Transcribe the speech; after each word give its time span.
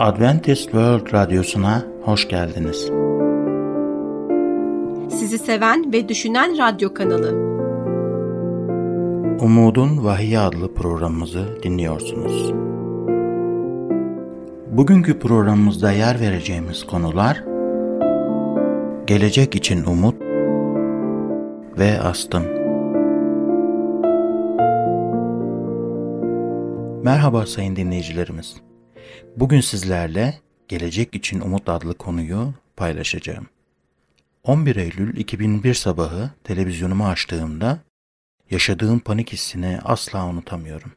Adventist 0.00 0.62
World 0.62 1.12
Radyosu'na 1.12 1.82
hoş 2.02 2.28
geldiniz. 2.28 2.90
Sizi 5.18 5.38
seven 5.38 5.92
ve 5.92 6.08
düşünen 6.08 6.58
radyo 6.58 6.94
kanalı. 6.94 7.30
Umudun 9.40 10.04
Vahiy 10.04 10.38
adlı 10.38 10.74
programımızı 10.74 11.62
dinliyorsunuz. 11.62 12.52
Bugünkü 14.70 15.18
programımızda 15.18 15.92
yer 15.92 16.20
vereceğimiz 16.20 16.86
konular 16.86 17.44
Gelecek 19.06 19.54
için 19.54 19.84
umut 19.84 20.22
ve 21.78 22.00
astım. 22.00 22.42
Merhaba 27.02 27.46
sayın 27.46 27.76
dinleyicilerimiz. 27.76 28.69
Bugün 29.36 29.60
sizlerle 29.60 30.40
Gelecek 30.68 31.14
için 31.14 31.40
Umut 31.40 31.68
adlı 31.68 31.94
konuyu 31.94 32.54
paylaşacağım. 32.76 33.46
11 34.44 34.76
Eylül 34.76 35.16
2001 35.16 35.74
sabahı 35.74 36.30
televizyonumu 36.44 37.06
açtığımda 37.08 37.78
yaşadığım 38.50 38.98
panik 38.98 39.32
hissini 39.32 39.78
asla 39.84 40.26
unutamıyorum. 40.26 40.92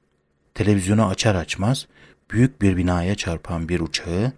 Televizyonu 0.54 1.08
açar 1.08 1.36
açmaz 1.36 1.88
büyük 2.32 2.62
bir 2.62 2.77
binaya 2.77 3.16
çarpan 3.16 3.70
bir 3.70 3.80
uçağı 3.80 4.32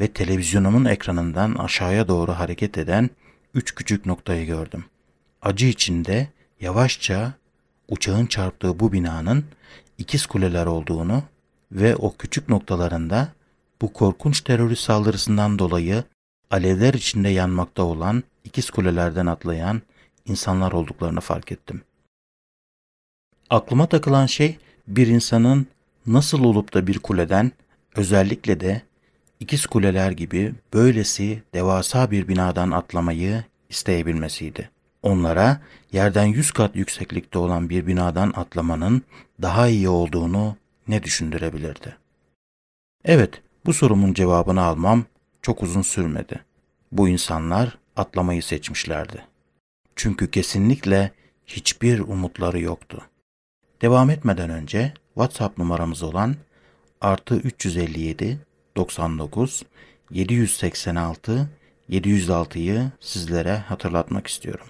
ve 0.00 0.08
televizyonumun 0.08 0.84
ekranından 0.84 1.54
aşağıya 1.54 2.08
doğru 2.08 2.32
hareket 2.32 2.78
eden 2.78 3.10
üç 3.54 3.74
küçük 3.74 4.06
noktayı 4.06 4.46
gördüm. 4.46 4.84
Acı 5.42 5.66
içinde 5.66 6.28
yavaşça 6.60 7.32
uçağın 7.88 8.26
çarptığı 8.26 8.80
bu 8.80 8.92
binanın 8.92 9.44
ikiz 9.98 10.26
kuleler 10.26 10.66
olduğunu 10.66 11.22
ve 11.72 11.96
o 11.96 12.16
küçük 12.16 12.48
noktalarında 12.48 13.28
bu 13.80 13.92
korkunç 13.92 14.40
terörist 14.40 14.82
saldırısından 14.82 15.58
dolayı 15.58 16.04
alevler 16.50 16.94
içinde 16.94 17.28
yanmakta 17.28 17.82
olan 17.82 18.22
ikiz 18.44 18.70
kulelerden 18.70 19.26
atlayan 19.26 19.82
insanlar 20.26 20.72
olduklarını 20.72 21.20
fark 21.20 21.52
ettim. 21.52 21.82
Aklıma 23.50 23.86
takılan 23.86 24.26
şey 24.26 24.58
bir 24.88 25.06
insanın 25.06 25.66
nasıl 26.06 26.44
olup 26.44 26.74
da 26.74 26.86
bir 26.86 26.98
kuleden 26.98 27.52
özellikle 27.96 28.60
de 28.60 28.82
ikiz 29.40 29.66
kuleler 29.66 30.10
gibi 30.10 30.54
böylesi 30.74 31.42
devasa 31.54 32.10
bir 32.10 32.28
binadan 32.28 32.70
atlamayı 32.70 33.44
isteyebilmesiydi. 33.68 34.70
Onlara 35.02 35.60
yerden 35.92 36.26
yüz 36.26 36.50
kat 36.50 36.76
yükseklikte 36.76 37.38
olan 37.38 37.68
bir 37.68 37.86
binadan 37.86 38.32
atlamanın 38.36 39.02
daha 39.42 39.68
iyi 39.68 39.88
olduğunu 39.88 40.56
ne 40.88 41.02
düşündürebilirdi? 41.02 41.96
Evet, 43.04 43.42
bu 43.66 43.72
sorumun 43.72 44.14
cevabını 44.14 44.62
almam 44.62 45.04
çok 45.42 45.62
uzun 45.62 45.82
sürmedi. 45.82 46.44
Bu 46.92 47.08
insanlar 47.08 47.78
atlamayı 47.96 48.42
seçmişlerdi. 48.42 49.24
Çünkü 49.96 50.30
kesinlikle 50.30 51.12
hiçbir 51.46 51.98
umutları 51.98 52.60
yoktu. 52.60 53.02
Devam 53.82 54.10
etmeden 54.10 54.50
önce 54.50 54.94
WhatsApp 55.14 55.58
numaramız 55.58 56.02
olan 56.02 56.36
artı 57.00 57.36
357 57.36 58.38
99 58.76 59.62
786 60.10 61.50
706'yı 61.90 62.90
sizlere 63.00 63.56
hatırlatmak 63.56 64.26
istiyorum. 64.26 64.66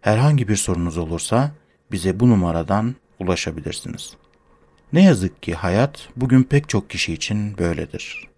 Herhangi 0.00 0.48
bir 0.48 0.56
sorunuz 0.56 0.98
olursa 0.98 1.50
bize 1.92 2.20
bu 2.20 2.28
numaradan 2.28 2.94
ulaşabilirsiniz. 3.18 4.16
Ne 4.92 5.02
yazık 5.02 5.42
ki 5.42 5.54
hayat 5.54 6.08
bugün 6.16 6.42
pek 6.42 6.68
çok 6.68 6.90
kişi 6.90 7.12
için 7.12 7.58
böyledir. 7.58 8.28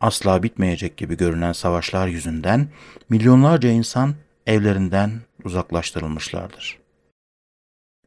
Asla 0.00 0.42
bitmeyecek 0.42 0.96
gibi 0.96 1.16
görünen 1.16 1.52
savaşlar 1.52 2.08
yüzünden 2.08 2.68
milyonlarca 3.08 3.68
insan 3.68 4.14
evlerinden 4.46 5.20
uzaklaştırılmışlardır. 5.44 6.78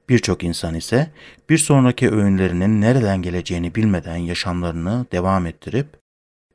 Birçok 0.09 0.43
insan 0.43 0.75
ise 0.75 1.11
bir 1.49 1.57
sonraki 1.57 2.11
öğünlerinin 2.11 2.81
nereden 2.81 3.21
geleceğini 3.21 3.75
bilmeden 3.75 4.17
yaşamlarını 4.17 5.05
devam 5.11 5.45
ettirip 5.45 5.87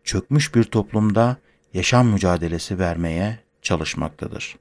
çökmüş 0.04 0.54
bir 0.54 0.64
toplumda 0.64 1.36
yaşam 1.74 2.08
mücadelesi 2.08 2.78
vermeye 2.78 3.38
çalışmaktadır. 3.62 4.56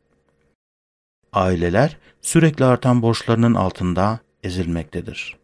Aileler 1.33 1.97
sürekli 2.21 2.65
artan 2.65 3.01
borçlarının 3.01 3.53
altında 3.53 4.19
ezilmektedir. 4.43 5.42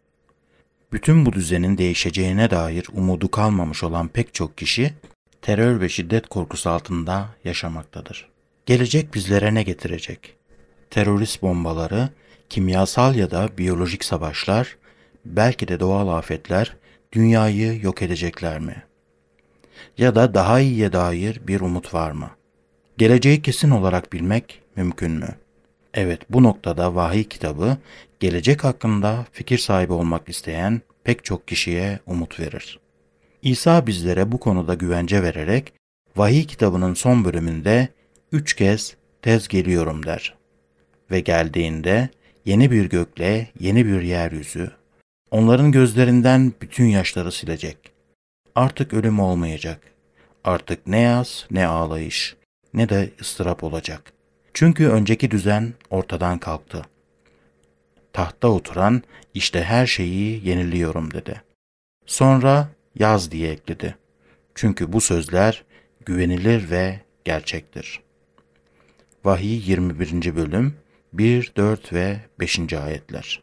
Bütün 0.92 1.26
bu 1.26 1.32
düzenin 1.32 1.78
değişeceğine 1.78 2.50
dair 2.50 2.86
umudu 2.92 3.30
kalmamış 3.30 3.84
olan 3.84 4.08
pek 4.08 4.34
çok 4.34 4.58
kişi 4.58 4.92
terör 5.42 5.80
ve 5.80 5.88
şiddet 5.88 6.28
korkusu 6.28 6.70
altında 6.70 7.28
yaşamaktadır. 7.44 8.28
Gelecek 8.66 9.14
bizlere 9.14 9.54
ne 9.54 9.62
getirecek? 9.62 10.36
Terörist 10.90 11.42
bombaları, 11.42 12.08
kimyasal 12.48 13.14
ya 13.14 13.30
da 13.30 13.48
biyolojik 13.58 14.04
savaşlar, 14.04 14.76
belki 15.24 15.68
de 15.68 15.80
doğal 15.80 16.08
afetler 16.08 16.76
dünyayı 17.12 17.80
yok 17.82 18.02
edecekler 18.02 18.58
mi? 18.58 18.82
Ya 19.98 20.14
da 20.14 20.34
daha 20.34 20.60
iyiye 20.60 20.92
dair 20.92 21.40
bir 21.46 21.60
umut 21.60 21.94
var 21.94 22.10
mı? 22.10 22.30
Geleceği 22.98 23.42
kesin 23.42 23.70
olarak 23.70 24.12
bilmek 24.12 24.62
mümkün 24.76 25.10
mü? 25.10 25.28
Evet 25.94 26.20
bu 26.30 26.42
noktada 26.42 26.94
vahiy 26.94 27.24
kitabı 27.24 27.76
gelecek 28.20 28.64
hakkında 28.64 29.26
fikir 29.32 29.58
sahibi 29.58 29.92
olmak 29.92 30.28
isteyen 30.28 30.80
pek 31.04 31.24
çok 31.24 31.48
kişiye 31.48 31.98
umut 32.06 32.40
verir. 32.40 32.80
İsa 33.42 33.86
bizlere 33.86 34.32
bu 34.32 34.40
konuda 34.40 34.74
güvence 34.74 35.22
vererek 35.22 35.72
vahiy 36.16 36.46
kitabının 36.46 36.94
son 36.94 37.24
bölümünde 37.24 37.88
üç 38.32 38.54
kez 38.54 38.96
tez 39.22 39.48
geliyorum 39.48 40.06
der. 40.06 40.34
Ve 41.10 41.20
geldiğinde 41.20 42.08
yeni 42.44 42.70
bir 42.70 42.84
gökle 42.84 43.48
yeni 43.60 43.86
bir 43.86 44.02
yeryüzü, 44.02 44.70
onların 45.30 45.72
gözlerinden 45.72 46.52
bütün 46.62 46.84
yaşları 46.84 47.32
silecek. 47.32 47.76
Artık 48.54 48.94
ölüm 48.94 49.20
olmayacak. 49.20 49.80
Artık 50.44 50.86
ne 50.86 51.00
yaz 51.00 51.46
ne 51.50 51.66
ağlayış 51.66 52.36
ne 52.74 52.88
de 52.88 53.10
ıstırap 53.20 53.64
olacak. 53.64 54.12
Çünkü 54.54 54.88
önceki 54.88 55.30
düzen 55.30 55.74
ortadan 55.90 56.38
kalktı. 56.38 56.82
Tahta 58.12 58.48
oturan 58.48 59.02
işte 59.34 59.62
her 59.64 59.86
şeyi 59.86 60.48
yeniliyorum 60.48 61.14
dedi. 61.14 61.42
Sonra 62.06 62.68
yaz 62.94 63.30
diye 63.30 63.50
ekledi. 63.50 63.96
Çünkü 64.54 64.92
bu 64.92 65.00
sözler 65.00 65.64
güvenilir 66.06 66.70
ve 66.70 67.00
gerçektir. 67.24 68.00
Vahiy 69.24 69.70
21. 69.70 70.36
bölüm 70.36 70.74
1, 71.12 71.52
4 71.56 71.92
ve 71.92 72.20
5. 72.40 72.72
ayetler. 72.72 73.42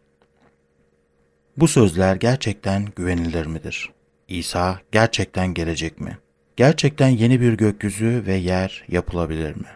Bu 1.57 1.67
sözler 1.67 2.15
gerçekten 2.15 2.85
güvenilir 2.95 3.45
midir? 3.45 3.91
İsa 4.27 4.79
gerçekten 4.91 5.53
gelecek 5.53 6.01
mi? 6.01 6.17
Gerçekten 6.55 7.07
yeni 7.07 7.41
bir 7.41 7.53
gökyüzü 7.53 8.23
ve 8.27 8.35
yer 8.35 8.85
yapılabilir 8.87 9.55
mi? 9.55 9.67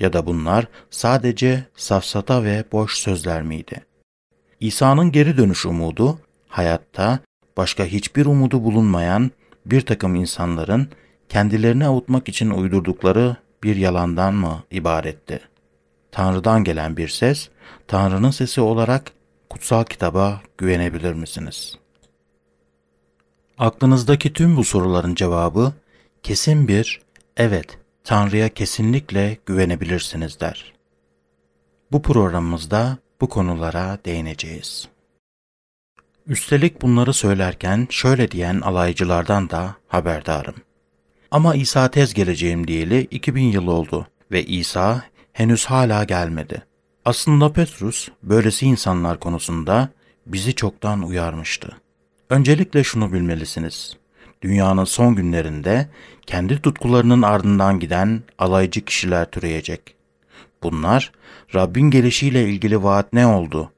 Ya 0.00 0.12
da 0.12 0.26
bunlar 0.26 0.68
sadece 0.90 1.64
safsata 1.76 2.44
ve 2.44 2.64
boş 2.72 2.98
sözler 2.98 3.42
miydi? 3.42 3.84
İsa'nın 4.60 5.12
geri 5.12 5.36
dönüş 5.36 5.66
umudu, 5.66 6.18
hayatta 6.48 7.18
başka 7.56 7.84
hiçbir 7.84 8.26
umudu 8.26 8.64
bulunmayan 8.64 9.30
bir 9.66 9.80
takım 9.80 10.14
insanların 10.14 10.88
kendilerini 11.28 11.86
avutmak 11.86 12.28
için 12.28 12.50
uydurdukları 12.50 13.36
bir 13.62 13.76
yalandan 13.76 14.34
mı 14.34 14.62
ibaretti? 14.70 15.40
Tanrı'dan 16.12 16.64
gelen 16.64 16.96
bir 16.96 17.08
ses, 17.08 17.48
Tanrı'nın 17.86 18.30
sesi 18.30 18.60
olarak 18.60 19.12
kutsal 19.50 19.84
kitaba 19.84 20.40
güvenebilir 20.58 21.12
misiniz? 21.12 21.78
Aklınızdaki 23.58 24.32
tüm 24.32 24.56
bu 24.56 24.64
soruların 24.64 25.14
cevabı 25.14 25.72
kesin 26.22 26.68
bir 26.68 27.00
evet 27.36 27.77
Tanrı'ya 28.08 28.48
kesinlikle 28.48 29.38
güvenebilirsiniz 29.46 30.40
der. 30.40 30.72
Bu 31.92 32.02
programımızda 32.02 32.98
bu 33.20 33.28
konulara 33.28 33.98
değineceğiz. 34.04 34.88
Üstelik 36.26 36.82
bunları 36.82 37.12
söylerken 37.12 37.86
şöyle 37.90 38.30
diyen 38.30 38.60
alaycılardan 38.60 39.50
da 39.50 39.74
haberdarım. 39.88 40.54
Ama 41.30 41.54
İsa 41.54 41.90
tez 41.90 42.14
geleceğim 42.14 42.68
diyeli 42.68 43.00
2000 43.10 43.42
yıl 43.42 43.66
oldu 43.66 44.06
ve 44.32 44.44
İsa 44.44 45.02
henüz 45.32 45.66
hala 45.66 46.04
gelmedi. 46.04 46.62
Aslında 47.04 47.52
Petrus 47.52 48.08
böylesi 48.22 48.66
insanlar 48.66 49.20
konusunda 49.20 49.88
bizi 50.26 50.54
çoktan 50.54 51.02
uyarmıştı. 51.02 51.76
Öncelikle 52.30 52.84
şunu 52.84 53.12
bilmelisiniz. 53.12 53.96
Dünyanın 54.42 54.84
son 54.84 55.14
günlerinde 55.14 55.88
kendi 56.26 56.62
tutkularının 56.62 57.22
ardından 57.22 57.80
giden 57.80 58.22
alaycı 58.38 58.84
kişiler 58.84 59.30
türeyecek. 59.30 59.94
Bunlar 60.62 61.12
Rabbin 61.54 61.90
gelişiyle 61.90 62.48
ilgili 62.48 62.82
vaat 62.82 63.12
ne 63.12 63.26
oldu? 63.26 63.72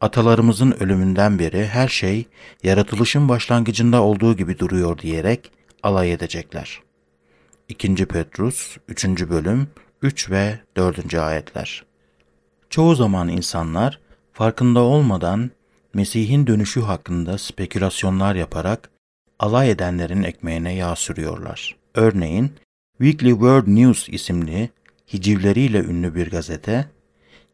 Atalarımızın 0.00 0.72
ölümünden 0.80 1.38
beri 1.38 1.66
her 1.66 1.88
şey 1.88 2.26
yaratılışın 2.62 3.28
başlangıcında 3.28 4.02
olduğu 4.02 4.36
gibi 4.36 4.58
duruyor 4.58 4.98
diyerek 4.98 5.52
alay 5.82 6.12
edecekler. 6.12 6.80
2. 7.68 7.94
Petrus 8.06 8.76
3. 8.88 9.04
bölüm 9.06 9.68
3 10.02 10.30
ve 10.30 10.58
4. 10.76 11.14
ayetler. 11.14 11.84
Çoğu 12.70 12.94
zaman 12.94 13.28
insanlar 13.28 14.00
farkında 14.32 14.80
olmadan 14.80 15.50
Mesih'in 15.94 16.46
dönüşü 16.46 16.80
hakkında 16.80 17.38
spekülasyonlar 17.38 18.34
yaparak 18.34 18.90
alay 19.42 19.70
edenlerin 19.70 20.22
ekmeğine 20.22 20.74
yağ 20.74 20.96
sürüyorlar. 20.96 21.76
Örneğin 21.94 22.52
Weekly 22.98 23.30
World 23.30 23.66
News 23.66 24.08
isimli 24.08 24.70
hicivleriyle 25.12 25.78
ünlü 25.78 26.14
bir 26.14 26.30
gazete 26.30 26.88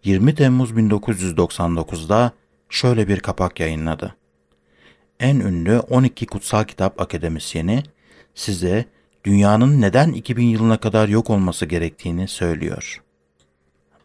20 0.04 0.34
Temmuz 0.34 0.70
1999'da 0.70 2.32
şöyle 2.68 3.08
bir 3.08 3.20
kapak 3.20 3.60
yayınladı. 3.60 4.14
En 5.20 5.40
ünlü 5.40 5.78
12 5.78 6.26
kutsal 6.26 6.64
kitap 6.64 7.00
akademisyeni 7.00 7.82
size 8.34 8.84
dünyanın 9.24 9.80
neden 9.80 10.12
2000 10.12 10.46
yılına 10.46 10.76
kadar 10.76 11.08
yok 11.08 11.30
olması 11.30 11.66
gerektiğini 11.66 12.28
söylüyor. 12.28 13.02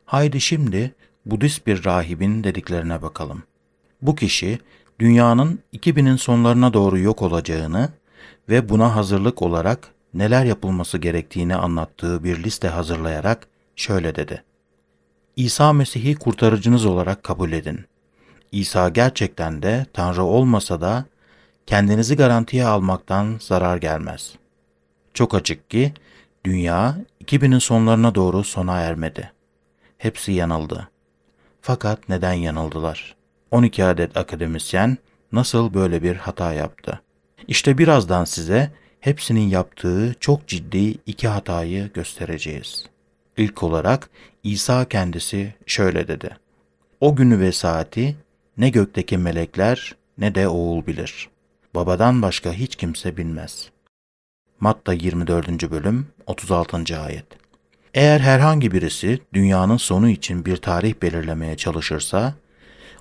Haydi 0.06 0.42
şimdi 0.42 0.92
Budist 1.26 1.68
bir 1.68 1.86
rahibin 1.86 2.44
dediklerine 2.44 3.02
bakalım. 3.02 3.44
Bu 4.02 4.16
kişi 4.16 4.60
dünyanın 5.04 5.60
2000'in 5.74 6.16
sonlarına 6.16 6.74
doğru 6.74 7.00
yok 7.00 7.22
olacağını 7.22 7.90
ve 8.50 8.70
buna 8.70 8.96
hazırlık 8.96 9.42
olarak 9.42 9.88
neler 10.14 10.46
yapılması 10.46 10.98
gerektiğini 10.98 11.56
anlattığı 11.56 12.24
bir 12.24 12.44
liste 12.44 12.68
hazırlayarak 12.68 13.48
şöyle 13.76 14.16
dedi. 14.16 14.44
İsa 15.36 15.74
Mesih'i 15.74 16.16
kurtarıcınız 16.16 16.86
olarak 16.86 17.24
kabul 17.24 17.52
edin. 17.52 17.86
İsa 18.52 18.90
gerçekten 18.90 19.62
de 19.62 19.86
Tanrı 19.94 20.24
olmasa 20.24 20.82
da 20.82 21.06
kendinizi 21.66 22.16
garantiye 22.16 22.66
almaktan 22.66 23.38
zarar 23.40 23.78
gelmez. 23.78 24.34
Çok 25.14 25.36
açık 25.36 25.70
ki 25.70 25.94
dünya 26.46 26.98
2000'in 27.24 27.60
sonlarına 27.60 28.16
doğru 28.16 28.44
sona 28.44 28.80
ermedi. 28.80 29.32
Hepsi 29.98 30.32
yanıldı. 30.32 30.90
Fakat 31.62 32.10
neden 32.10 32.34
yanıldılar? 32.34 33.23
12 33.54 33.86
adet 33.86 34.18
akademisyen 34.18 34.98
nasıl 35.32 35.74
böyle 35.74 36.04
bir 36.04 36.16
hata 36.16 36.54
yaptı? 36.54 37.02
İşte 37.48 37.78
birazdan 37.78 38.26
size 38.26 38.72
hepsinin 39.00 39.48
yaptığı 39.48 40.16
çok 40.20 40.48
ciddi 40.48 40.98
iki 41.06 41.28
hatayı 41.28 41.94
göstereceğiz. 41.94 42.86
İlk 43.38 43.64
olarak 43.64 44.10
İsa 44.44 44.86
kendisi 44.86 45.54
şöyle 45.66 46.08
dedi. 46.08 46.38
O 47.02 47.16
günü 47.16 47.40
ve 47.40 47.52
saati 47.52 48.16
ne 48.58 48.70
gökteki 48.70 49.18
melekler 49.18 49.96
ne 50.18 50.36
de 50.36 50.48
oğul 50.48 50.86
bilir. 50.86 51.30
Babadan 51.76 52.22
başka 52.22 52.54
hiç 52.54 52.76
kimse 52.76 53.18
bilmez. 53.18 53.70
Matta 54.60 54.94
24. 54.94 55.72
bölüm 55.72 56.08
36. 56.28 57.00
ayet. 57.00 57.26
Eğer 57.94 58.20
herhangi 58.20 58.72
birisi 58.72 59.20
dünyanın 59.34 59.78
sonu 59.78 60.10
için 60.10 60.46
bir 60.46 60.58
tarih 60.58 60.94
belirlemeye 61.02 61.58
çalışırsa, 61.58 62.34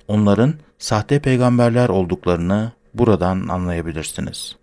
onların 0.07 0.53
sahte 0.77 1.19
peygamberler 1.19 1.89
olduklarını 1.89 2.71
buradan 2.93 3.47
anlayabilirsiniz. 3.47 4.55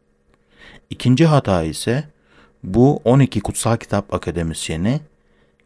İkinci 0.90 1.26
hata 1.26 1.62
ise 1.62 2.04
bu 2.64 3.00
12 3.04 3.40
kutsal 3.40 3.76
kitap 3.76 4.14
akademisyeni 4.14 5.00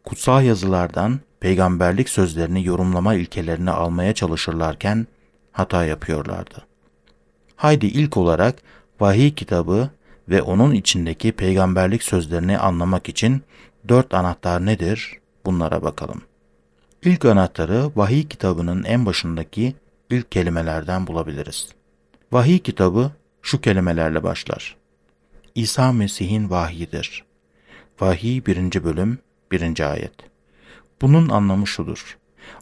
kutsal 0.05 0.45
yazılardan 0.45 1.21
peygamberlik 1.41 2.09
sözlerini 2.09 2.65
yorumlama 2.65 3.15
ilkelerini 3.15 3.71
almaya 3.71 4.15
çalışırlarken 4.15 5.07
hata 5.53 5.85
yapıyorlardı. 5.85 6.67
Haydi 7.57 7.87
ilk 7.87 8.17
olarak 8.17 8.55
vahiy 9.01 9.35
kitabı 9.35 9.91
ve 10.29 10.43
onun 10.43 10.75
içindeki 10.75 11.33
peygamberlik 11.33 12.03
sözlerini 12.03 12.59
anlamak 12.59 13.09
için 13.09 13.43
dört 13.89 14.15
anahtar 14.15 14.67
nedir? 14.67 15.19
Bunlara 15.47 15.83
bakalım. 15.83 16.23
İlk 17.05 17.25
anahtarı 17.25 17.91
vahiy 17.97 18.29
kitabının 18.29 18.85
en 18.85 19.07
başındaki 19.07 19.75
ilk 20.11 20.33
kelimelerden 20.33 21.07
bulabiliriz. 21.07 21.69
Vahiy 22.33 22.59
kitabı 22.59 23.11
şu 23.43 23.61
kelimelerle 23.61 24.23
başlar. 24.23 24.77
İsa 25.55 25.93
Mesih'in 25.93 26.51
vahyidir. 26.51 27.25
Vahiy 28.01 28.47
1. 28.47 28.85
bölüm 28.85 29.19
1. 29.53 29.91
ayet. 29.91 30.13
Bunun 31.01 31.29
anlamı 31.29 31.67
şudur. 31.67 32.19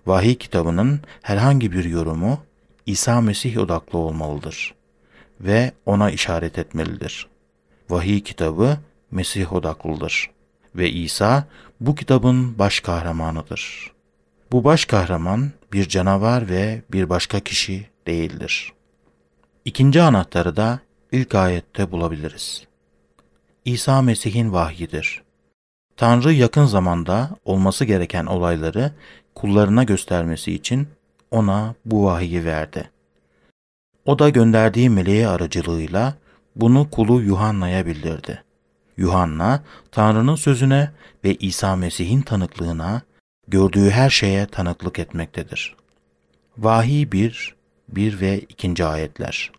Vahiy 0.06 0.34
kitabının 0.34 1.00
herhangi 1.22 1.72
bir 1.72 1.84
yorumu 1.84 2.38
İsa 2.86 3.20
Mesih 3.20 3.58
odaklı 3.58 3.98
olmalıdır 3.98 4.74
ve 5.40 5.72
ona 5.86 6.10
işaret 6.10 6.58
etmelidir. 6.58 7.28
Vahiy 7.90 8.20
kitabı 8.20 8.78
Mesih 9.10 9.52
odaklıdır 9.52 10.30
ve 10.76 10.90
İsa 10.90 11.48
bu 11.80 11.94
kitabın 11.94 12.58
baş 12.58 12.80
kahramanıdır. 12.80 13.91
Bu 14.52 14.64
baş 14.64 14.84
kahraman 14.84 15.50
bir 15.72 15.88
canavar 15.88 16.48
ve 16.48 16.82
bir 16.92 17.08
başka 17.08 17.40
kişi 17.40 17.86
değildir. 18.06 18.72
İkinci 19.64 20.02
anahtarı 20.02 20.56
da 20.56 20.80
ilk 21.12 21.34
ayette 21.34 21.92
bulabiliriz. 21.92 22.66
İsa 23.64 24.02
Mesih'in 24.02 24.52
vahyidir. 24.52 25.22
Tanrı 25.96 26.32
yakın 26.32 26.64
zamanda 26.64 27.30
olması 27.44 27.84
gereken 27.84 28.26
olayları 28.26 28.92
kullarına 29.34 29.84
göstermesi 29.84 30.52
için 30.52 30.88
ona 31.30 31.74
bu 31.84 32.04
vahiyi 32.04 32.44
verdi. 32.44 32.90
O 34.04 34.18
da 34.18 34.28
gönderdiği 34.28 34.90
meleği 34.90 35.28
aracılığıyla 35.28 36.14
bunu 36.56 36.90
kulu 36.90 37.22
Yuhanna'ya 37.22 37.86
bildirdi. 37.86 38.42
Yuhanna, 38.96 39.62
Tanrı'nın 39.90 40.36
sözüne 40.36 40.90
ve 41.24 41.34
İsa 41.34 41.76
Mesih'in 41.76 42.20
tanıklığına, 42.20 43.02
gördüğü 43.48 43.90
her 43.90 44.10
şeye 44.10 44.46
tanıklık 44.46 44.98
etmektedir. 44.98 45.76
Vahiy 46.58 47.12
1, 47.12 47.54
1 47.88 48.20
ve 48.20 48.40
2. 48.40 48.84
ayetler. 48.84 49.52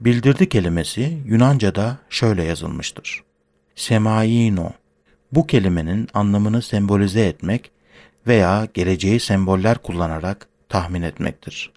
Bildirdi 0.00 0.48
kelimesi 0.48 1.18
Yunanca'da 1.26 1.98
şöyle 2.10 2.44
yazılmıştır. 2.44 3.22
Semaino. 3.76 4.72
Bu 5.32 5.46
kelimenin 5.46 6.08
anlamını 6.14 6.62
sembolize 6.62 7.26
etmek 7.26 7.70
veya 8.26 8.68
geleceği 8.74 9.20
semboller 9.20 9.78
kullanarak 9.78 10.48
tahmin 10.68 11.02
etmektir. 11.02 11.72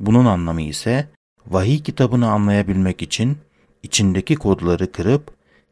Bunun 0.00 0.24
anlamı 0.24 0.62
ise 0.62 1.08
vahiy 1.46 1.82
kitabını 1.82 2.30
anlayabilmek 2.30 3.02
için 3.02 3.38
içindeki 3.82 4.34
kodları 4.34 4.92
kırıp 4.92 5.30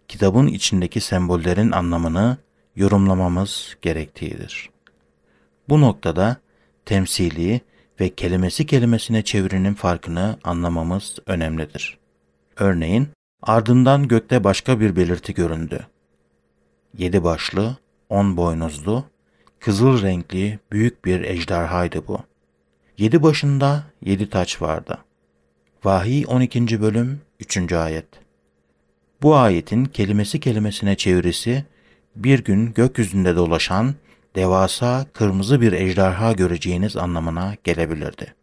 kitabın 0.09 0.47
içindeki 0.47 1.01
sembollerin 1.01 1.73
anlamını 1.73 2.37
yorumlamamız 2.77 3.77
gerektiğidir. 3.83 4.71
Bu 5.69 5.81
noktada 5.81 6.37
temsili 6.85 7.61
ve 8.01 8.09
kelimesi 8.09 8.67
kelimesine 8.67 9.23
çevirinin 9.23 9.75
farkını 9.75 10.39
anlamamız 10.45 11.19
önemlidir. 11.27 11.99
Örneğin 12.57 13.09
ardından 13.43 14.09
gökte 14.09 14.45
başka 14.45 14.81
bir 14.81 14.97
belirti 14.97 15.35
göründü. 15.35 15.87
Yedi 16.99 17.25
başlı, 17.25 17.77
on 18.09 18.37
boynuzlu, 18.37 19.05
kızıl 19.61 20.03
renkli 20.03 20.59
büyük 20.73 21.05
bir 21.05 21.21
ejderhaydı 21.21 22.07
bu. 22.09 22.21
Yedi 22.99 23.23
başında 23.23 23.83
yedi 24.03 24.31
taç 24.31 24.63
vardı. 24.63 24.99
Vahiy 25.85 26.25
12. 26.29 26.81
bölüm 26.81 27.21
3. 27.41 27.73
ayet. 27.73 28.07
Bu 29.23 29.37
ayetin 29.37 29.85
kelimesi 29.85 30.41
kelimesine 30.41 30.97
çevirisi 30.97 31.65
bir 32.17 32.45
gün 32.45 32.73
gökyüzünde 32.75 33.37
dolaşan 33.37 33.95
devasa 34.35 35.07
kırmızı 35.13 35.61
bir 35.61 35.73
ejderha 35.73 36.33
göreceğiniz 36.33 36.97
anlamına 36.97 37.57
gelebilirdi. 37.65 38.35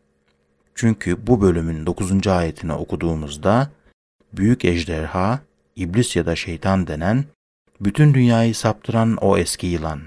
Çünkü 0.76 1.28
bu 1.28 1.42
bölümün 1.42 1.86
9. 1.86 2.28
ayetini 2.28 2.74
okuduğumuzda 2.74 3.70
büyük 4.34 4.66
ejderha, 4.66 5.40
iblis 5.76 6.16
ya 6.16 6.26
da 6.26 6.36
şeytan 6.36 6.88
denen 6.88 7.26
bütün 7.82 8.14
dünyayı 8.14 8.56
saptıran 8.56 9.16
o 9.22 9.38
eski 9.38 9.68
yılan. 9.68 10.02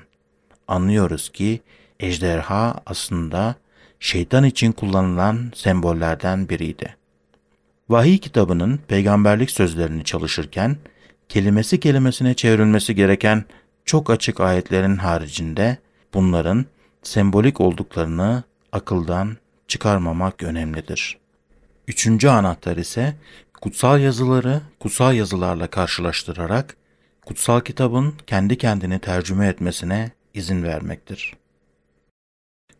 Anlıyoruz 0.69 1.29
ki 1.29 1.61
ejderha 2.01 2.81
aslında 2.87 3.55
şeytan 4.01 4.45
için 4.45 4.73
kullanılan 4.73 5.53
sembollerden 5.55 6.49
biriydi. 6.49 6.97
Vahiy 7.89 8.19
kitabının 8.19 8.81
peygamberlik 8.89 9.51
sözlerini 9.51 10.05
çalışırken 10.05 10.77
kelimesi 11.29 11.81
kelimesine 11.81 12.35
çevrilmesi 12.35 12.95
gereken 12.95 13.45
çok 13.85 14.11
açık 14.11 14.41
ayetlerin 14.41 14.97
haricinde 14.97 15.79
bunların 16.15 16.67
sembolik 17.03 17.61
olduklarını 17.61 18.43
akıldan 18.73 19.37
çıkarmamak 19.69 20.43
önemlidir. 20.43 21.19
Üçüncü 21.89 22.29
anahtar 22.29 22.77
ise 22.77 23.15
kutsal 23.61 24.01
yazıları 24.01 24.61
kutsal 24.81 25.15
yazılarla 25.15 25.67
karşılaştırarak 25.67 26.77
kutsal 27.27 27.61
kitabın 27.61 28.15
kendi 28.27 28.59
kendini 28.59 28.99
tercüme 28.99 29.47
etmesine 29.49 30.11
izin 30.35 30.63
vermektir. 30.63 31.35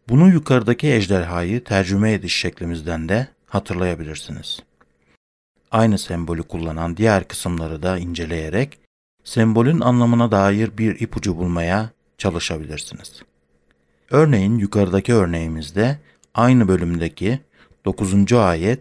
Bunu 0.09 0.29
yukarıdaki 0.29 0.93
ejderhayı 0.93 1.65
tercüme 1.65 2.13
ediş 2.13 2.37
şeklimizden 2.37 3.09
de 3.09 3.29
hatırlayabilirsiniz. 3.47 4.61
Aynı 5.77 5.99
sembolü 5.99 6.43
kullanan 6.43 6.97
diğer 6.97 7.29
kısımları 7.29 7.83
da 7.83 7.99
inceleyerek 7.99 8.79
sembolün 9.25 9.81
anlamına 9.81 10.31
dair 10.31 10.79
bir 10.79 11.01
ipucu 11.01 11.37
bulmaya 11.37 11.91
çalışabilirsiniz. 12.19 13.23
Örneğin 14.11 14.59
yukarıdaki 14.59 15.15
örneğimizde 15.15 15.99
aynı 16.35 16.69
bölümdeki 16.69 17.41
9. 17.85 18.33
ayet 18.33 18.81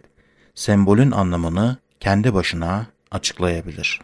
sembolün 0.54 1.12
anlamını 1.12 1.78
kendi 2.00 2.34
başına 2.34 2.86
açıklayabilir. 3.12 4.02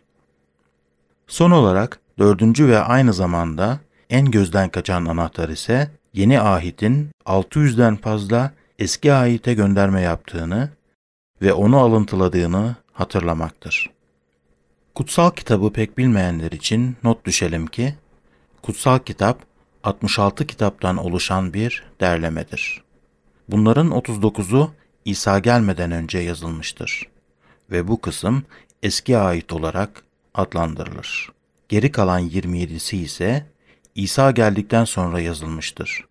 Son 1.27 1.51
olarak 1.51 1.99
dördüncü 2.19 2.67
ve 2.67 2.79
aynı 2.79 3.13
zamanda 3.13 3.79
en 4.09 4.31
gözden 4.31 4.69
kaçan 4.69 5.05
anahtar 5.05 5.49
ise 5.49 5.91
yeni 6.13 6.41
ahitin 6.41 7.09
600'den 7.25 7.95
fazla 7.95 8.51
eski 8.79 9.13
ahite 9.13 9.53
gönderme 9.53 10.01
yaptığını 10.01 10.69
ve 11.41 11.53
onu 11.53 11.77
alıntıladığını 11.77 12.75
hatırlamaktır. 12.93 13.89
Kutsal 14.95 15.31
kitabı 15.31 15.73
pek 15.73 15.97
bilmeyenler 15.97 16.51
için 16.51 16.97
not 17.03 17.25
düşelim 17.25 17.67
ki, 17.67 17.95
kutsal 18.61 18.99
kitap 18.99 19.45
66 19.83 20.47
kitaptan 20.47 20.97
oluşan 20.97 21.53
bir 21.53 21.83
derlemedir. 22.01 22.83
Bunların 23.49 23.87
39'u 23.87 24.71
İsa 25.05 25.39
gelmeden 25.39 25.91
önce 25.91 26.19
yazılmıştır 26.19 27.07
ve 27.71 27.87
bu 27.87 28.01
kısım 28.01 28.43
eski 28.83 29.17
ait 29.17 29.53
olarak 29.53 30.03
adlandırılır. 30.33 31.31
Geri 31.69 31.91
kalan 31.91 32.29
27'si 32.29 32.95
ise 32.95 33.45
İsa 33.95 34.31
geldikten 34.31 34.85
sonra 34.85 35.19
yazılmıştır 35.19 36.05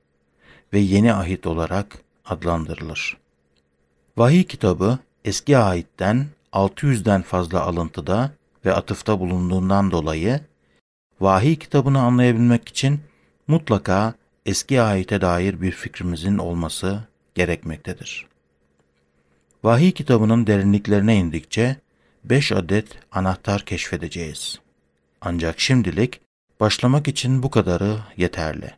ve 0.72 0.78
yeni 0.78 1.14
ahit 1.14 1.46
olarak 1.46 1.98
adlandırılır. 2.24 3.16
Vahiy 4.16 4.44
kitabı 4.44 4.98
eski 5.24 5.58
ahitten 5.58 6.26
600'den 6.52 7.22
fazla 7.22 7.62
alıntıda 7.62 8.30
ve 8.64 8.74
atıfta 8.74 9.20
bulunduğundan 9.20 9.90
dolayı 9.90 10.40
vahiy 11.20 11.56
kitabını 11.56 12.00
anlayabilmek 12.00 12.68
için 12.68 13.00
mutlaka 13.48 14.14
eski 14.46 14.80
ayete 14.80 15.20
dair 15.20 15.60
bir 15.60 15.72
fikrimizin 15.72 16.38
olması 16.38 17.04
gerekmektedir. 17.34 18.26
Vahiy 19.64 19.92
kitabının 19.92 20.46
derinliklerine 20.46 21.16
indikçe 21.16 21.76
beş 22.24 22.52
adet 22.52 22.86
anahtar 23.12 23.64
keşfedeceğiz. 23.64 24.60
Ancak 25.20 25.60
şimdilik 25.60 26.20
başlamak 26.60 27.08
için 27.08 27.42
bu 27.42 27.50
kadarı 27.50 27.96
yeterli. 28.16 28.70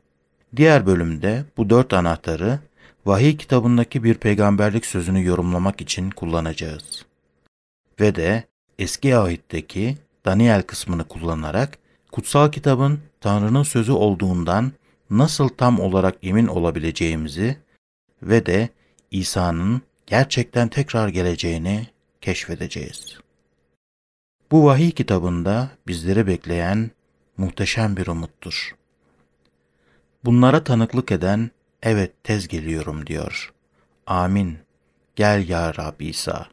Diğer 0.56 0.86
bölümde 0.86 1.44
bu 1.56 1.70
dört 1.70 1.92
anahtarı 1.92 2.58
vahiy 3.06 3.36
kitabındaki 3.36 4.04
bir 4.04 4.14
peygamberlik 4.14 4.86
sözünü 4.86 5.24
yorumlamak 5.24 5.80
için 5.80 6.10
kullanacağız. 6.10 7.04
Ve 8.00 8.14
de 8.14 8.44
eski 8.78 9.16
ahitteki 9.16 9.98
Daniel 10.24 10.62
kısmını 10.62 11.04
kullanarak 11.04 11.78
kutsal 12.12 12.52
kitabın 12.52 13.00
Tanrı'nın 13.20 13.62
sözü 13.62 13.92
olduğundan 13.92 14.72
nasıl 15.10 15.48
tam 15.48 15.80
olarak 15.80 16.16
emin 16.22 16.46
olabileceğimizi 16.46 17.56
ve 18.22 18.46
de 18.46 18.68
İsa'nın 19.10 19.82
gerçekten 20.06 20.68
tekrar 20.68 21.08
geleceğini 21.08 21.86
keşfedeceğiz. 22.20 23.18
Bu 24.50 24.64
vahiy 24.64 24.90
kitabında 24.90 25.70
bizleri 25.86 26.26
bekleyen 26.26 26.90
muhteşem 27.36 27.96
bir 27.96 28.06
umuttur. 28.06 28.76
Bunlara 30.24 30.64
tanıklık 30.64 31.12
eden 31.12 31.50
evet 31.82 32.24
tez 32.24 32.48
geliyorum 32.48 33.06
diyor. 33.06 33.52
Amin. 34.06 34.58
Gel 35.16 35.48
ya 35.48 35.74
Rabbi 35.74 36.06
İsa. 36.06 36.51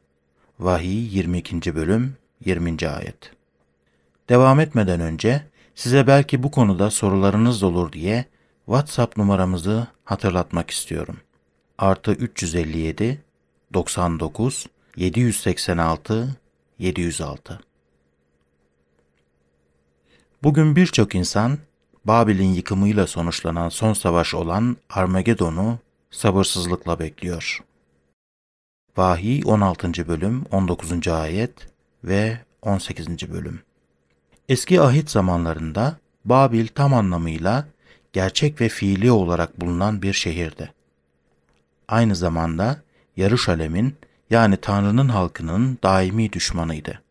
Vahiy 0.59 1.17
22. 1.17 1.75
bölüm 1.75 2.15
20. 2.45 2.89
ayet. 2.89 3.31
Devam 4.29 4.59
etmeden 4.59 4.99
önce 4.99 5.45
size 5.75 6.07
belki 6.07 6.43
bu 6.43 6.51
konuda 6.51 6.91
sorularınız 6.91 7.63
olur 7.63 7.91
diye 7.91 8.25
WhatsApp 8.65 9.17
numaramızı 9.17 9.87
hatırlatmak 10.03 10.71
istiyorum. 10.71 11.17
Artı 11.77 12.11
357 12.11 13.21
99 13.73 14.65
786 14.95 16.35
706 16.79 17.59
Bugün 20.43 20.75
birçok 20.75 21.15
insan 21.15 21.57
Babil'in 22.05 22.53
yıkımıyla 22.53 23.07
sonuçlanan 23.07 23.69
son 23.69 23.93
savaş 23.93 24.33
olan 24.33 24.77
Armagedon'u 24.89 25.79
sabırsızlıkla 26.11 26.99
bekliyor. 26.99 27.63
Vahiy 28.97 29.41
16. 29.45 30.07
bölüm 30.07 30.45
19. 30.51 31.07
ayet 31.07 31.53
ve 32.03 32.37
18. 32.61 33.31
bölüm. 33.31 33.61
Eski 34.49 34.81
ahit 34.81 35.09
zamanlarında 35.09 35.97
Babil 36.25 36.67
tam 36.67 36.93
anlamıyla 36.93 37.67
gerçek 38.13 38.61
ve 38.61 38.69
fiili 38.69 39.11
olarak 39.11 39.61
bulunan 39.61 40.01
bir 40.01 40.13
şehirdi. 40.13 40.73
Aynı 41.87 42.15
zamanda 42.15 42.81
Yaruşalem'in 43.17 43.95
yani 44.29 44.57
Tanrı'nın 44.57 45.09
halkının 45.09 45.77
daimi 45.83 46.33
düşmanıydı. 46.33 47.01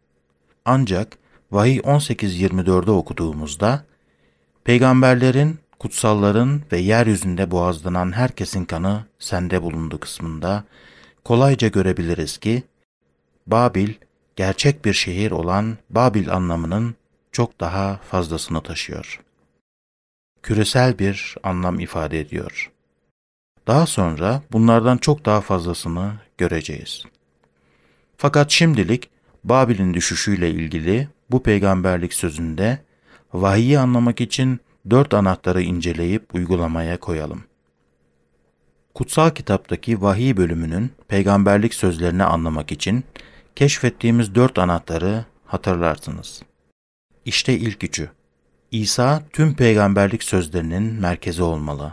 Ancak 0.64 1.18
Vahiy 1.50 1.78
18.24'de 1.78 2.90
okuduğumuzda 2.90 3.84
peygamberlerin, 4.64 5.58
kutsalların 5.78 6.62
ve 6.72 6.78
yeryüzünde 6.78 7.50
boğazlanan 7.50 8.12
herkesin 8.12 8.64
kanı 8.64 9.04
sende 9.18 9.62
bulundu 9.62 10.00
kısmında 10.00 10.64
kolayca 11.28 11.68
görebiliriz 11.68 12.38
ki 12.38 12.62
Babil 13.46 13.94
gerçek 14.36 14.84
bir 14.84 14.92
şehir 14.92 15.30
olan 15.30 15.78
Babil 15.90 16.32
anlamının 16.32 16.94
çok 17.32 17.60
daha 17.60 17.96
fazlasını 18.10 18.62
taşıyor. 18.62 19.20
Küresel 20.42 20.98
bir 20.98 21.36
anlam 21.42 21.80
ifade 21.80 22.20
ediyor. 22.20 22.70
Daha 23.66 23.86
sonra 23.86 24.42
bunlardan 24.52 24.96
çok 24.96 25.24
daha 25.24 25.40
fazlasını 25.40 26.12
göreceğiz. 26.38 27.04
Fakat 28.16 28.50
şimdilik 28.50 29.10
Babil'in 29.44 29.94
düşüşüyle 29.94 30.50
ilgili 30.50 31.08
bu 31.30 31.42
peygamberlik 31.42 32.14
sözünde 32.14 32.78
vahiyi 33.32 33.78
anlamak 33.78 34.20
için 34.20 34.60
dört 34.90 35.14
anahtarı 35.14 35.62
inceleyip 35.62 36.34
uygulamaya 36.34 37.00
koyalım. 37.00 37.44
Kutsal 38.98 39.30
kitaptaki 39.30 40.02
vahiy 40.02 40.36
bölümünün 40.36 40.92
peygamberlik 41.08 41.74
sözlerini 41.74 42.24
anlamak 42.24 42.72
için 42.72 43.04
keşfettiğimiz 43.56 44.34
dört 44.34 44.58
anahtarı 44.58 45.24
hatırlarsınız. 45.46 46.42
İşte 47.24 47.58
ilk 47.58 47.84
üçü. 47.84 48.10
İsa 48.70 49.22
tüm 49.32 49.54
peygamberlik 49.54 50.22
sözlerinin 50.22 50.82
merkezi 50.82 51.42
olmalı. 51.42 51.92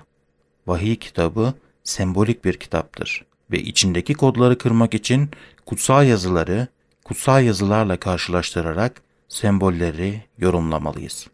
Vahiy 0.67 0.95
kitabı 0.95 1.53
sembolik 1.83 2.45
bir 2.45 2.53
kitaptır 2.53 3.25
ve 3.51 3.59
içindeki 3.59 4.13
kodları 4.13 4.57
kırmak 4.57 4.93
için 4.93 5.29
kutsal 5.65 6.05
yazıları 6.05 6.67
kutsal 7.03 7.43
yazılarla 7.43 7.97
karşılaştırarak 7.97 9.01
sembolleri 9.29 10.21
yorumlamalıyız. 10.37 11.27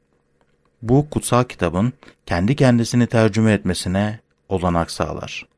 Bu 0.81 1.09
kutsal 1.09 1.43
kitabın 1.43 1.93
kendi 2.25 2.55
kendisini 2.55 3.07
tercüme 3.07 3.53
etmesine 3.53 4.19
olanak 4.49 4.91
sağlar. 4.91 5.50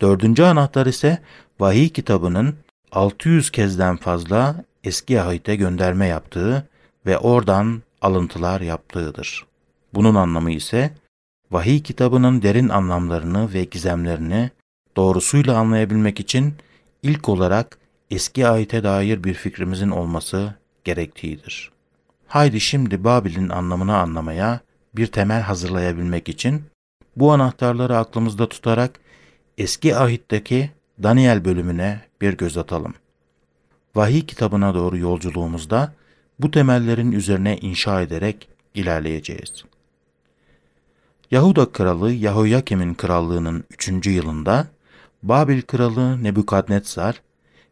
Dördüncü 0.00 0.42
anahtar 0.42 0.86
ise 0.86 1.18
vahiy 1.60 1.88
kitabının 1.88 2.56
600 2.92 3.50
kezden 3.50 3.96
fazla 3.96 4.64
eski 4.84 5.20
ahite 5.20 5.56
gönderme 5.56 6.06
yaptığı 6.06 6.68
ve 7.06 7.18
oradan 7.18 7.82
alıntılar 8.02 8.60
yaptığıdır. 8.60 9.46
Bunun 9.94 10.14
anlamı 10.14 10.50
ise 10.50 10.90
vahiy 11.50 11.82
kitabının 11.82 12.42
derin 12.42 12.68
anlamlarını 12.68 13.52
ve 13.54 13.64
gizemlerini 13.64 14.50
doğrusuyla 14.96 15.56
anlayabilmek 15.56 16.20
için 16.20 16.54
ilk 17.02 17.28
olarak 17.28 17.78
eski 18.10 18.48
ayete 18.48 18.82
dair 18.82 19.24
bir 19.24 19.34
fikrimizin 19.34 19.90
olması 19.90 20.54
gerektiğidir. 20.84 21.70
Haydi 22.26 22.60
şimdi 22.60 23.04
Babil'in 23.04 23.48
anlamını 23.48 23.96
anlamaya 23.96 24.60
bir 24.96 25.06
temel 25.06 25.42
hazırlayabilmek 25.42 26.28
için 26.28 26.62
bu 27.16 27.32
anahtarları 27.32 27.96
aklımızda 27.96 28.48
tutarak 28.48 29.00
eski 29.58 29.96
ahitteki 29.96 30.70
Daniel 31.02 31.44
bölümüne 31.44 32.00
bir 32.20 32.36
göz 32.36 32.58
atalım. 32.58 32.94
Vahiy 33.94 34.26
kitabına 34.26 34.74
doğru 34.74 34.98
yolculuğumuzda 34.98 35.92
bu 36.38 36.50
temellerin 36.50 37.12
üzerine 37.12 37.58
inşa 37.58 38.02
ederek 38.02 38.48
ilerleyeceğiz. 38.74 39.64
Yahuda 41.30 41.72
kralı 41.72 42.12
Yahoyakim'in 42.12 42.94
krallığının 42.94 43.64
3. 43.70 44.06
yılında 44.06 44.66
Babil 45.22 45.62
kralı 45.62 46.24
Nebukadnetsar 46.24 47.22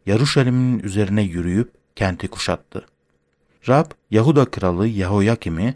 Yaruşalim'in 0.05 0.79
üzerine 0.79 1.21
yürüyüp 1.21 1.71
kenti 1.95 2.27
kuşattı. 2.27 2.85
Rab, 3.67 3.85
Yahuda 4.11 4.45
kralı 4.45 4.87
Yahoyakim'i 4.87 5.75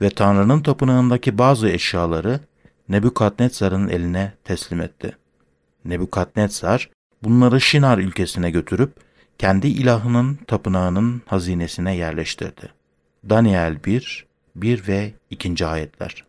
ve 0.00 0.10
Tanrı'nın 0.10 0.62
tapınağındaki 0.62 1.38
bazı 1.38 1.68
eşyaları 1.68 2.40
Nebukadnezzar'ın 2.88 3.88
eline 3.88 4.32
teslim 4.44 4.80
etti. 4.80 5.16
Nebukadnezzar 5.84 6.90
bunları 7.22 7.60
Şinar 7.60 7.98
ülkesine 7.98 8.50
götürüp 8.50 8.92
kendi 9.38 9.68
ilahının 9.68 10.38
tapınağının 10.46 11.22
hazinesine 11.26 11.96
yerleştirdi. 11.96 12.72
Daniel 13.28 13.84
1, 13.84 14.26
1 14.56 14.88
ve 14.88 15.12
2. 15.30 15.66
ayetler. 15.66 16.24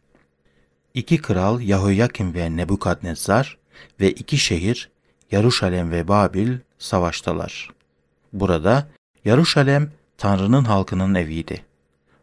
İki 0.93 1.17
kral 1.17 1.61
Yahoyakim 1.61 2.33
ve 2.33 2.57
Nebukadnezar 2.57 3.57
ve 3.99 4.11
iki 4.11 4.37
şehir 4.37 4.89
Yaruşalem 5.31 5.91
ve 5.91 6.07
Babil 6.07 6.57
savaştalar. 6.79 7.69
Burada 8.33 8.87
Yaruşalem 9.25 9.91
Tanrı'nın 10.17 10.63
halkının 10.63 11.15
eviydi. 11.15 11.65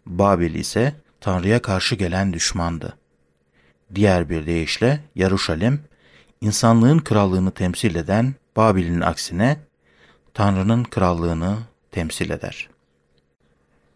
Babil 0.07 0.55
ise 0.55 0.95
Tanrı'ya 1.21 1.63
karşı 1.63 1.95
gelen 1.95 2.33
düşmandı. 2.33 2.97
Diğer 3.95 4.31
bir 4.31 4.47
deyişle 4.47 5.01
Yaruşalem, 5.15 5.81
insanlığın 6.41 6.99
krallığını 6.99 7.51
temsil 7.51 7.95
eden 7.95 8.35
Babil'in 8.57 9.01
aksine 9.01 9.57
Tanrı'nın 10.35 10.85
krallığını 10.85 11.59
temsil 11.91 12.31
eder. 12.31 12.69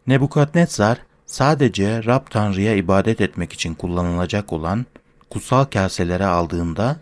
Nebukadnezar 0.06 0.98
sadece 1.26 2.04
Rab 2.04 2.26
Tanrı'ya 2.30 2.74
ibadet 2.74 3.20
etmek 3.20 3.52
için 3.52 3.74
kullanılacak 3.74 4.52
olan 4.52 4.86
kutsal 5.30 5.64
kaselere 5.64 6.26
aldığında 6.26 6.96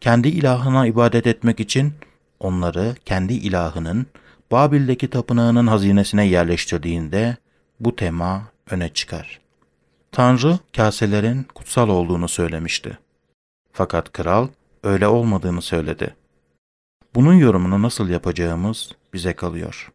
kendi 0.00 0.28
ilahına 0.28 0.86
ibadet 0.86 1.26
etmek 1.26 1.60
için 1.60 1.92
onları 2.40 2.94
kendi 3.04 3.32
ilahının 3.32 4.06
Babil'deki 4.52 5.10
tapınağının 5.10 5.66
hazinesine 5.66 6.26
yerleştirdiğinde 6.26 7.36
bu 7.80 7.96
tema 7.96 8.42
öne 8.70 8.88
çıkar. 8.88 9.40
Tanrı 10.12 10.58
kaselerin 10.76 11.46
kutsal 11.54 11.88
olduğunu 11.88 12.28
söylemişti. 12.28 12.98
Fakat 13.72 14.12
kral 14.12 14.48
öyle 14.82 15.08
olmadığını 15.08 15.62
söyledi. 15.62 16.16
Bunun 17.14 17.34
yorumunu 17.34 17.82
nasıl 17.82 18.08
yapacağımız 18.08 18.92
bize 19.14 19.32
kalıyor. 19.32 19.92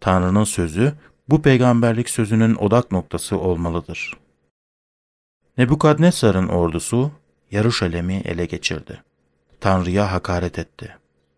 Tanrı'nın 0.00 0.44
sözü 0.44 0.92
bu 1.28 1.42
peygamberlik 1.42 2.10
sözünün 2.10 2.54
odak 2.54 2.92
noktası 2.92 3.38
olmalıdır. 3.38 4.16
Nebukadnezar'ın 5.58 6.48
ordusu 6.48 7.10
Yaruşalem'i 7.50 8.22
ele 8.24 8.46
geçirdi. 8.46 9.02
Tanrı'ya 9.60 10.12
hakaret 10.12 10.58
etti 10.58 10.96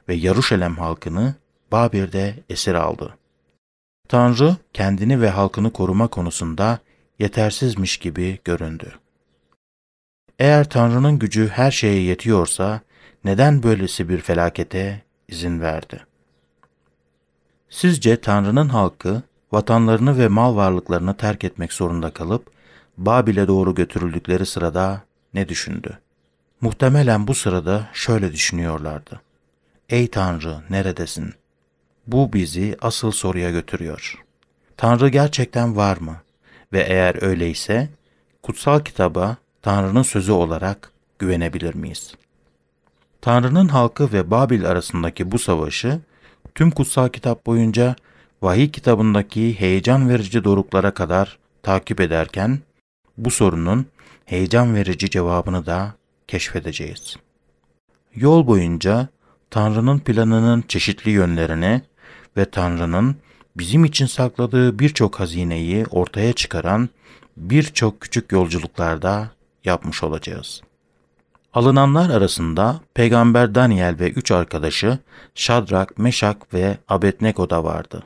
ve 0.09 0.15
Yaruşalem 0.15 0.77
halkını 0.77 1.35
Babil'de 1.73 2.35
esir 2.49 2.75
aldı. 2.75 3.19
Tanrı 4.09 4.57
kendini 4.73 5.21
ve 5.21 5.31
halkını 5.31 5.73
koruma 5.73 6.09
konusunda 6.09 6.79
yetersizmiş 7.19 7.99
gibi 7.99 8.39
göründü. 8.45 8.99
Eğer 10.39 10.69
Tanrı'nın 10.69 11.19
gücü 11.19 11.49
her 11.49 11.71
şeye 11.71 12.03
yetiyorsa 12.03 12.81
neden 13.25 13.63
böylesi 13.63 14.09
bir 14.09 14.21
felakete 14.21 15.03
izin 15.29 15.61
verdi? 15.61 16.01
Sizce 17.71 18.21
Tanrı'nın 18.21 18.69
halkı 18.69 19.23
vatanlarını 19.53 20.19
ve 20.19 20.29
mal 20.29 20.57
varlıklarını 20.57 21.17
terk 21.17 21.45
etmek 21.45 21.73
zorunda 21.73 22.11
kalıp 22.11 22.51
Babil'e 22.99 23.49
doğru 23.49 23.75
götürüldükleri 23.75 24.47
sırada 24.47 25.03
ne 25.35 25.49
düşündü? 25.49 25.99
Muhtemelen 26.61 27.27
bu 27.27 27.35
sırada 27.35 27.89
şöyle 27.93 28.33
düşünüyorlardı. 28.33 29.21
Ey 29.89 30.09
Tanrı 30.11 30.63
neredesin? 30.71 31.35
Bu 32.07 32.33
bizi 32.33 32.77
asıl 32.81 33.11
soruya 33.11 33.51
götürüyor. 33.51 34.25
Tanrı 34.77 35.09
gerçekten 35.09 35.77
var 35.77 35.97
mı? 35.97 36.17
Ve 36.73 36.81
eğer 36.81 37.23
öyleyse 37.23 37.89
kutsal 38.43 38.81
kitaba 38.81 39.37
Tanrı'nın 39.69 40.03
sözü 40.03 40.33
olarak 40.33 40.93
güvenebilir 41.19 41.75
miyiz? 41.75 42.15
Tanrı'nın 43.21 43.69
halkı 43.69 44.13
ve 44.13 44.31
Babil 44.31 44.67
arasındaki 44.67 45.33
bu 45.33 45.39
savaşı 45.39 46.01
tüm 46.55 46.71
kutsal 46.71 47.09
kitap 47.09 47.47
boyunca 47.47 47.97
vahiy 48.43 48.71
kitabındaki 48.71 49.61
heyecan 49.61 50.09
verici 50.09 50.45
doruklara 50.45 50.91
kadar 50.91 51.39
takip 51.63 52.01
ederken 52.01 52.59
bu 53.19 53.31
sorunun 53.31 53.87
heyecan 54.25 54.75
verici 54.75 55.11
cevabını 55.11 55.67
da 55.67 55.95
keşfedeceğiz. 56.29 57.17
Yol 58.15 58.47
boyunca 58.47 59.09
Tanrı'nın 59.51 59.99
planının 59.99 60.65
çeşitli 60.69 61.11
yönlerini 61.11 61.83
ve 62.37 62.45
Tanrı'nın 62.45 63.17
bizim 63.57 63.85
için 63.85 64.07
sakladığı 64.07 64.79
birçok 64.79 65.21
hazineyi 65.21 65.87
ortaya 65.91 66.33
çıkaran 66.33 66.89
birçok 67.37 68.01
küçük 68.01 68.33
yolculuklarda 68.33 69.38
yapmış 69.65 70.03
olacağız. 70.03 70.63
Alınanlar 71.55 72.11
arasında 72.11 72.81
Peygamber 72.95 73.55
Daniel 73.55 73.97
ve 73.99 74.11
üç 74.11 74.31
arkadaşı 74.31 74.99
Şadrak, 75.35 75.99
Meşak 75.99 76.55
ve 76.55 76.79
Abednego 76.89 77.51
da 77.51 77.65
vardı. 77.65 78.03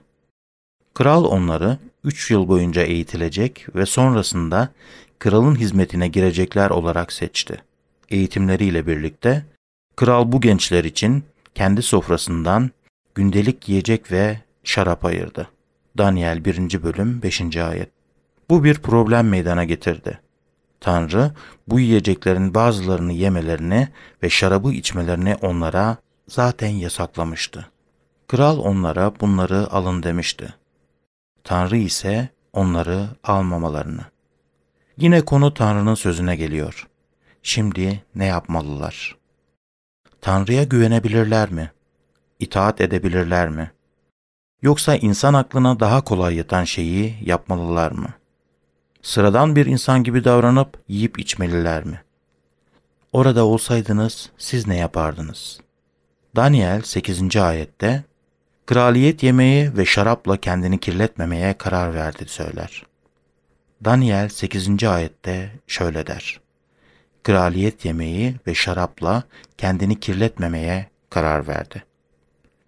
Kral 0.94 1.24
onları 1.24 1.78
üç 2.04 2.30
yıl 2.30 2.48
boyunca 2.48 2.82
eğitilecek 2.82 3.66
ve 3.74 3.86
sonrasında 3.86 4.68
kralın 5.18 5.54
hizmetine 5.54 6.08
girecekler 6.08 6.70
olarak 6.70 7.12
seçti. 7.12 7.62
Eğitimleriyle 8.10 8.86
birlikte 8.86 9.46
kral 9.96 10.32
bu 10.32 10.40
gençler 10.40 10.84
için 10.84 11.24
kendi 11.54 11.82
sofrasından 11.82 12.70
gündelik 13.14 13.68
yiyecek 13.68 14.12
ve 14.12 14.40
şarap 14.64 15.04
ayırdı. 15.04 15.48
Daniel 15.98 16.44
1. 16.44 16.82
bölüm 16.82 17.22
5. 17.22 17.56
ayet. 17.56 17.88
Bu 18.50 18.64
bir 18.64 18.74
problem 18.74 19.28
meydana 19.28 19.64
getirdi. 19.64 20.20
Tanrı 20.82 21.32
bu 21.68 21.80
yiyeceklerin 21.80 22.54
bazılarını 22.54 23.12
yemelerini 23.12 23.88
ve 24.22 24.30
şarabı 24.30 24.72
içmelerini 24.72 25.34
onlara 25.34 25.96
zaten 26.28 26.68
yasaklamıştı. 26.68 27.70
Kral 28.28 28.58
onlara 28.58 29.20
bunları 29.20 29.72
alın 29.72 30.02
demişti. 30.02 30.54
Tanrı 31.44 31.76
ise 31.76 32.28
onları 32.52 33.08
almamalarını. 33.24 34.02
Yine 34.96 35.24
konu 35.24 35.54
Tanrı'nın 35.54 35.94
sözüne 35.94 36.36
geliyor. 36.36 36.88
Şimdi 37.42 38.02
ne 38.14 38.26
yapmalılar? 38.26 39.16
Tanrı'ya 40.20 40.64
güvenebilirler 40.64 41.50
mi? 41.50 41.72
İtaat 42.38 42.80
edebilirler 42.80 43.48
mi? 43.48 43.70
Yoksa 44.62 44.96
insan 44.96 45.34
aklına 45.34 45.80
daha 45.80 46.04
kolay 46.04 46.36
yatan 46.36 46.64
şeyi 46.64 47.16
yapmalılar 47.24 47.92
mı? 47.92 48.08
Sıradan 49.02 49.56
bir 49.56 49.66
insan 49.66 50.04
gibi 50.04 50.24
davranıp 50.24 50.78
yiyip 50.88 51.18
içmeliler 51.18 51.84
mi? 51.84 52.02
Orada 53.12 53.44
olsaydınız 53.44 54.30
siz 54.38 54.66
ne 54.66 54.76
yapardınız? 54.76 55.60
Daniel 56.36 56.82
8. 56.82 57.36
ayette 57.36 58.04
kraliyet 58.66 59.22
yemeği 59.22 59.76
ve 59.76 59.84
şarapla 59.84 60.36
kendini 60.36 60.80
kirletmemeye 60.80 61.54
karar 61.58 61.94
verdi 61.94 62.24
söyler. 62.26 62.82
Daniel 63.84 64.28
8. 64.28 64.84
ayette 64.84 65.50
şöyle 65.66 66.06
der. 66.06 66.40
Kraliyet 67.22 67.84
yemeği 67.84 68.36
ve 68.46 68.54
şarapla 68.54 69.22
kendini 69.58 70.00
kirletmemeye 70.00 70.90
karar 71.10 71.48
verdi. 71.48 71.84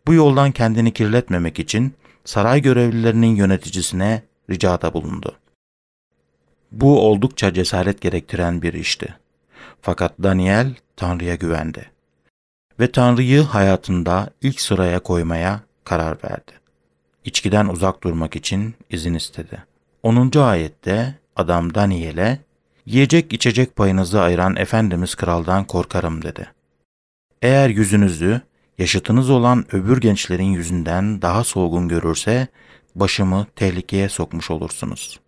Bu 0.07 0.14
yoldan 0.14 0.53
kendini 0.53 0.92
kirletmemek 0.92 1.59
için 1.59 1.94
saray 2.25 2.62
görevlilerinin 2.62 3.37
yöneticisine 3.37 4.23
ricada 4.51 4.94
bulundu. 4.94 5.37
Bu 6.81 7.09
oldukça 7.09 7.55
cesaret 7.55 8.01
gerektiren 8.01 8.63
bir 8.63 8.73
işti. 8.73 9.15
Fakat 9.83 10.13
Daniel 10.23 10.75
Tanrı'ya 10.97 11.35
güvendi 11.35 11.91
ve 12.81 12.93
Tanrı'yı 12.93 13.43
hayatında 13.43 14.31
ilk 14.43 14.61
sıraya 14.61 14.99
koymaya 15.01 15.61
karar 15.85 16.19
verdi. 16.25 16.53
İçkiden 17.25 17.67
uzak 17.67 18.03
durmak 18.03 18.37
için 18.37 18.75
izin 18.91 19.15
istedi. 19.15 19.63
10. 20.03 20.39
ayette 20.39 21.15
adam 21.37 21.75
Daniel'e 21.75 22.39
yiyecek 22.87 23.33
içecek 23.33 23.77
payınızı 23.77 24.21
ayıran 24.21 24.57
Efendimiz 24.57 25.15
Kral'dan 25.15 25.65
korkarım 25.65 26.23
dedi. 26.23 26.49
Eğer 27.43 27.69
yüzünüzü 27.69 28.41
yaşıtınız 28.79 29.31
olan 29.31 29.65
öbür 29.73 30.01
gençlerin 30.01 30.53
yüzünden 30.53 31.23
daha 31.23 31.45
solgun 31.45 31.89
görürse 31.89 32.49
başımı 32.95 33.47
tehlikeye 33.57 34.09
sokmuş 34.09 34.51
olursunuz. 34.51 35.24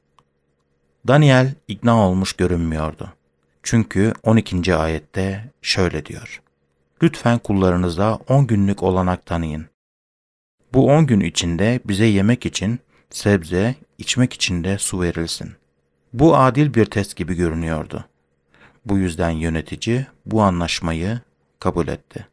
Daniel 1.08 1.54
ikna 1.68 2.08
olmuş 2.08 2.32
görünmüyordu. 2.32 3.12
Çünkü 3.62 4.12
12. 4.22 4.76
ayette 4.76 5.50
şöyle 5.62 6.06
diyor. 6.06 6.42
Lütfen 7.02 7.38
kullarınıza 7.38 8.18
10 8.28 8.46
günlük 8.46 8.82
olanak 8.82 9.26
tanıyın. 9.26 9.66
Bu 10.74 10.86
10 10.86 11.06
gün 11.06 11.20
içinde 11.20 11.80
bize 11.84 12.04
yemek 12.04 12.46
için 12.46 12.78
sebze, 13.10 13.74
içmek 13.98 14.32
için 14.32 14.64
de 14.64 14.78
su 14.78 15.00
verilsin. 15.00 15.52
Bu 16.12 16.36
adil 16.36 16.74
bir 16.74 16.84
test 16.84 17.16
gibi 17.16 17.34
görünüyordu. 17.34 18.04
Bu 18.86 18.98
yüzden 18.98 19.30
yönetici 19.30 20.06
bu 20.26 20.42
anlaşmayı 20.42 21.20
kabul 21.60 21.88
etti. 21.88 22.26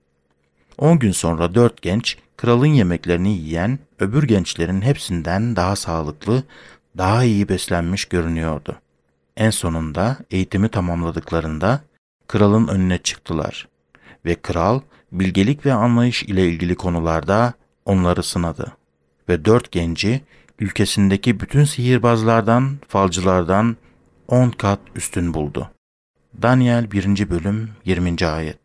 10 0.78 1.00
gün 1.00 1.12
sonra 1.12 1.56
dört 1.56 1.82
genç 1.82 2.18
kralın 2.38 2.66
yemeklerini 2.66 3.38
yiyen 3.38 3.80
öbür 4.00 4.24
gençlerin 4.24 4.82
hepsinden 4.82 5.56
daha 5.56 5.76
sağlıklı, 5.76 6.44
daha 6.98 7.24
iyi 7.24 7.50
beslenmiş 7.50 8.06
görünüyordu. 8.06 8.76
En 9.38 9.50
sonunda 9.50 10.18
eğitimi 10.32 10.70
tamamladıklarında 10.70 11.82
kralın 12.28 12.68
önüne 12.68 12.98
çıktılar 12.98 13.68
ve 14.26 14.36
kral 14.36 14.82
bilgelik 15.12 15.66
ve 15.66 15.74
anlayış 15.74 16.24
ile 16.24 16.48
ilgili 16.48 16.76
konularda 16.76 17.54
onları 17.86 18.24
sınadı 18.24 18.72
ve 19.30 19.46
dört 19.46 19.72
genci 19.72 20.22
ülkesindeki 20.60 21.40
bütün 21.40 21.64
sihirbazlardan, 21.64 22.78
falcılardan 22.88 23.78
10 24.28 24.50
kat 24.50 24.80
üstün 24.96 25.34
buldu. 25.34 25.70
Daniel 26.42 26.92
1. 26.92 27.30
bölüm 27.30 27.70
20. 27.86 28.26
ayet 28.28 28.60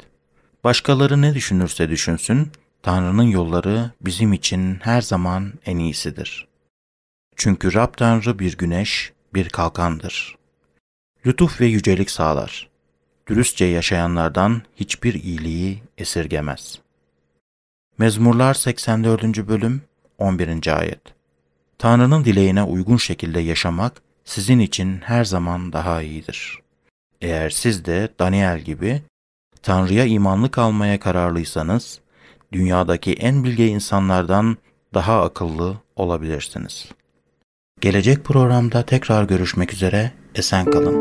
Başkaları 0.64 1.23
ne 1.23 1.35
düşünürse 1.35 1.88
düşünsün, 1.88 2.49
Tanrı'nın 2.83 3.23
yolları 3.23 3.91
bizim 4.01 4.33
için 4.33 4.79
her 4.83 5.03
zaman 5.03 5.53
en 5.67 5.79
iyisidir. 5.79 6.48
Çünkü 7.38 7.74
Rab 7.74 7.94
Tanrı 7.96 8.38
bir 8.38 8.57
güneş, 8.57 9.12
bir 9.35 9.48
kalkandır. 9.48 10.38
Lütuf 11.27 11.61
ve 11.61 11.66
yücelik 11.66 12.11
sağlar. 12.11 12.68
Dürüstçe 13.27 13.64
yaşayanlardan 13.64 14.62
hiçbir 14.77 15.14
iyiliği 15.14 15.83
esirgemez. 15.98 16.79
Mezmurlar 17.98 18.55
84. 18.55 19.48
bölüm 19.48 19.83
11. 20.18 20.79
ayet 20.79 21.01
Tanrı'nın 21.79 22.24
dileğine 22.24 22.62
uygun 22.62 22.96
şekilde 22.96 23.40
yaşamak 23.40 24.03
sizin 24.24 24.59
için 24.59 25.01
her 25.01 25.24
zaman 25.24 25.72
daha 25.72 26.03
iyidir. 26.03 26.59
Eğer 27.20 27.51
siz 27.51 27.85
de 27.85 28.09
Daniel 28.18 28.61
gibi 28.61 29.03
Tanrı'ya 29.62 30.05
imanlı 30.05 30.51
kalmaya 30.51 31.01
kararlıysanız, 31.01 32.01
dünyadaki 32.53 33.12
en 33.12 33.44
bilge 33.44 33.66
insanlardan 33.66 34.57
daha 34.94 35.22
akıllı 35.22 35.77
olabilirsiniz. 35.96 36.88
Gelecek 37.81 38.25
programda 38.25 38.83
tekrar 38.83 39.25
görüşmek 39.25 39.73
üzere, 39.73 40.12
esen 40.35 40.71
kalın. 40.71 40.95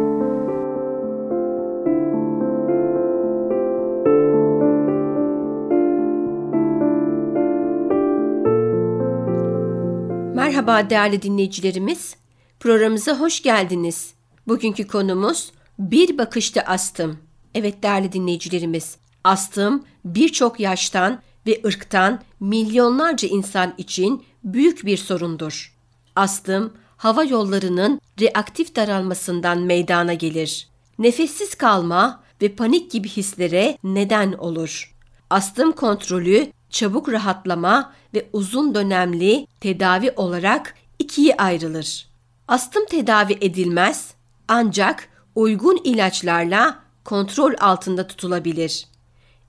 Merhaba 10.36 10.90
değerli 10.90 11.22
dinleyicilerimiz. 11.22 12.16
Programımıza 12.60 13.20
hoş 13.20 13.44
geldiniz. 13.44 14.14
Bugünkü 14.48 14.88
konumuz 14.88 15.52
bir 15.80 16.18
bakışta 16.18 16.62
astım. 16.62 17.18
Evet 17.56 17.84
değerli 17.84 18.12
dinleyicilerimiz, 18.12 18.98
astım 19.24 19.84
birçok 20.06 20.60
yaştan 20.60 21.22
ve 21.48 21.62
ırktan 21.66 22.22
milyonlarca 22.40 23.28
insan 23.28 23.74
için 23.78 24.24
büyük 24.44 24.86
bir 24.86 24.98
sorundur. 24.98 25.77
Astım, 26.18 26.74
hava 26.98 27.24
yollarının 27.24 28.02
reaktif 28.22 28.76
daralmasından 28.76 29.62
meydana 29.62 30.14
gelir. 30.14 30.68
Nefessiz 31.00 31.56
kalma 31.56 32.24
ve 32.42 32.56
panik 32.56 32.92
gibi 32.92 33.10
hislere 33.10 33.78
neden 33.84 34.32
olur. 34.32 34.96
Astım 35.30 35.72
kontrolü 35.72 36.52
çabuk 36.70 37.12
rahatlama 37.12 37.94
ve 38.14 38.30
uzun 38.34 38.76
dönemli 38.76 39.48
tedavi 39.60 40.12
olarak 40.16 40.76
ikiye 41.00 41.36
ayrılır. 41.36 42.08
Astım 42.48 42.86
tedavi 42.86 43.38
edilmez 43.42 44.14
ancak 44.48 45.10
uygun 45.36 45.82
ilaçlarla 45.84 46.80
kontrol 47.04 47.54
altında 47.60 48.08
tutulabilir. 48.08 48.88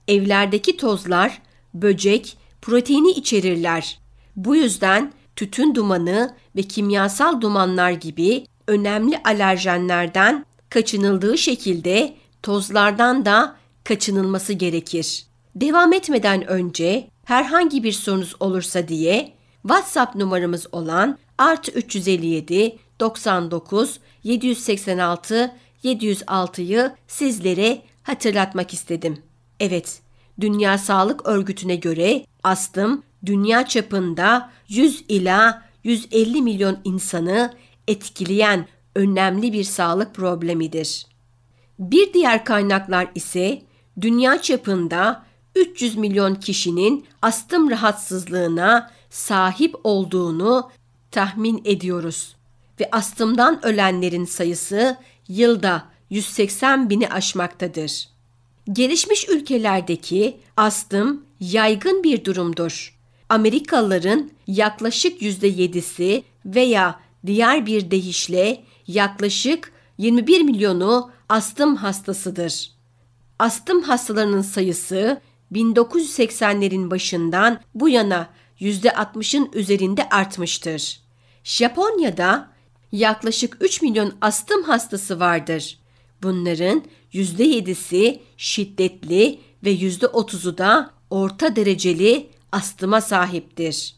Evlerdeki 0.09 0.77
tozlar, 0.77 1.43
böcek, 1.75 2.39
proteini 2.63 3.11
içerirler. 3.11 3.99
Bu 4.37 4.57
yüzden 4.57 5.13
tütün 5.39 5.75
dumanı 5.75 6.35
ve 6.57 6.63
kimyasal 6.63 7.41
dumanlar 7.41 7.91
gibi 7.91 8.47
önemli 8.67 9.21
alerjenlerden 9.25 10.47
kaçınıldığı 10.71 11.39
şekilde 11.39 12.15
tozlardan 12.43 13.25
da 13.25 13.57
kaçınılması 13.85 14.53
gerekir. 14.53 15.27
Devam 15.55 15.93
etmeden 15.93 16.49
önce 16.49 17.11
herhangi 17.25 17.83
bir 17.83 17.93
sorunuz 17.93 18.35
olursa 18.41 18.89
diye 18.89 19.33
WhatsApp 19.63 20.15
numaramız 20.15 20.67
olan 20.73 21.19
artı 21.39 21.73
357 21.73 22.79
99 23.01 24.01
786 24.23 25.55
706'yı 25.85 26.95
sizlere 27.09 27.83
hatırlatmak 28.03 28.75
istedim. 28.75 29.23
Evet, 29.61 30.01
Dünya 30.41 30.79
Sağlık 30.79 31.27
Örgütü'ne 31.27 31.77
göre 31.77 32.27
astım 32.43 33.03
dünya 33.27 33.67
çapında 33.67 34.51
100 34.69 35.05
ila 35.09 35.63
150 35.85 36.43
milyon 36.43 36.79
insanı 36.85 37.55
etkileyen 37.89 38.67
önemli 38.95 39.53
bir 39.53 39.65
sağlık 39.65 40.15
problemidir. 40.15 41.07
Bir 41.79 42.13
diğer 42.13 42.45
kaynaklar 42.45 43.09
ise 43.15 43.63
dünya 44.01 44.43
çapında 44.43 45.25
300 45.55 45.97
milyon 45.97 46.35
kişinin 46.35 47.07
astım 47.23 47.71
rahatsızlığına 47.71 48.91
sahip 49.11 49.75
olduğunu 49.85 50.71
tahmin 51.11 51.63
ediyoruz 51.65 52.37
ve 52.81 52.89
astımdan 52.93 53.67
ölenlerin 53.67 54.25
sayısı 54.25 54.97
yılda 55.29 55.85
180 56.11 56.91
bini 56.91 57.09
aşmaktadır. 57.09 58.09
Gelişmiş 58.73 59.29
ülkelerdeki 59.29 60.41
astım 60.57 61.25
yaygın 61.41 62.03
bir 62.03 62.25
durumdur. 62.25 62.98
Amerikalıların 63.29 64.31
yaklaşık 64.47 65.23
%7'si 65.23 66.23
veya 66.47 67.01
diğer 67.27 67.67
bir 67.67 67.91
deyişle 67.91 68.65
yaklaşık 68.87 69.73
21 69.99 70.41
milyonu 70.41 71.11
astım 71.29 71.77
hastasıdır. 71.77 72.71
Astım 73.39 73.83
hastalarının 73.83 74.43
sayısı 74.43 75.21
1980'lerin 75.53 76.91
başından 76.91 77.61
bu 77.75 77.89
yana 77.89 78.31
%60'ın 78.61 79.51
üzerinde 79.53 80.09
artmıştır. 80.09 81.01
Japonya'da 81.45 82.51
yaklaşık 82.93 83.57
3 83.61 83.83
milyon 83.83 84.13
astım 84.21 84.63
hastası 84.63 85.21
vardır. 85.21 85.79
Bunların 86.23 86.83
%7'si 87.13 88.19
şiddetli 88.37 89.41
ve 89.65 89.75
%30'u 89.75 90.59
da 90.59 90.91
orta 91.11 91.57
dereceli 91.57 92.31
astıma 92.53 93.01
sahiptir. 93.01 93.97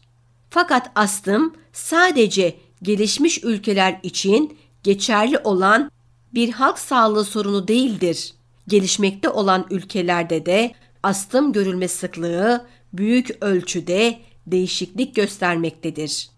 Fakat 0.49 0.91
astım 0.95 1.55
sadece 1.73 2.55
gelişmiş 2.81 3.43
ülkeler 3.43 3.99
için 4.03 4.57
geçerli 4.83 5.37
olan 5.37 5.91
bir 6.33 6.49
halk 6.49 6.79
sağlığı 6.79 7.25
sorunu 7.25 7.67
değildir. 7.67 8.33
Gelişmekte 8.67 9.29
olan 9.29 9.65
ülkelerde 9.69 10.45
de 10.45 10.73
astım 11.03 11.53
görülme 11.53 11.87
sıklığı 11.87 12.67
büyük 12.93 13.43
ölçüde 13.43 14.19
değişiklik 14.47 15.15
göstermektedir. 15.15 16.29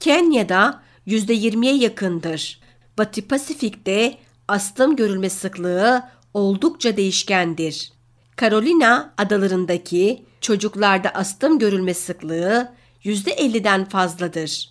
Kenya'da 0.00 0.82
%20'ye 1.06 1.76
yakındır. 1.76 2.60
Batı 2.98 3.28
Pasifik'te 3.28 4.18
astım 4.48 4.96
görülme 4.96 5.30
sıklığı 5.30 6.02
oldukça 6.34 6.96
değişkendir. 6.96 7.92
Carolina 8.40 9.14
adalarındaki 9.18 10.24
çocuklarda 10.40 11.10
astım 11.10 11.58
görülme 11.58 11.94
sıklığı 11.94 12.72
%50'den 13.04 13.84
fazladır. 13.84 14.70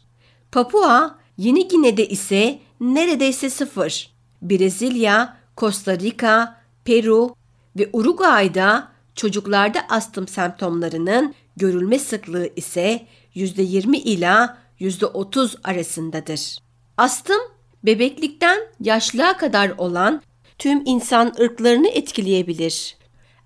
Papua, 0.51 1.19
Yeni 1.37 1.67
Gine'de 1.67 2.07
ise 2.07 2.59
neredeyse 2.79 3.49
sıfır. 3.49 4.11
Brezilya, 4.41 5.37
Costa 5.57 5.99
Rica, 5.99 6.61
Peru 6.85 7.35
ve 7.79 7.89
Uruguay'da 7.93 8.91
çocuklarda 9.15 9.79
astım 9.89 10.27
semptomlarının 10.27 11.33
görülme 11.57 11.99
sıklığı 11.99 12.49
ise 12.55 13.07
%20 13.35 13.95
ila 13.95 14.57
%30 14.79 15.55
arasındadır. 15.63 16.57
Astım, 16.97 17.41
bebeklikten 17.83 18.59
yaşlığa 18.79 19.37
kadar 19.37 19.69
olan 19.77 20.21
tüm 20.57 20.81
insan 20.85 21.33
ırklarını 21.39 21.87
etkileyebilir. 21.87 22.97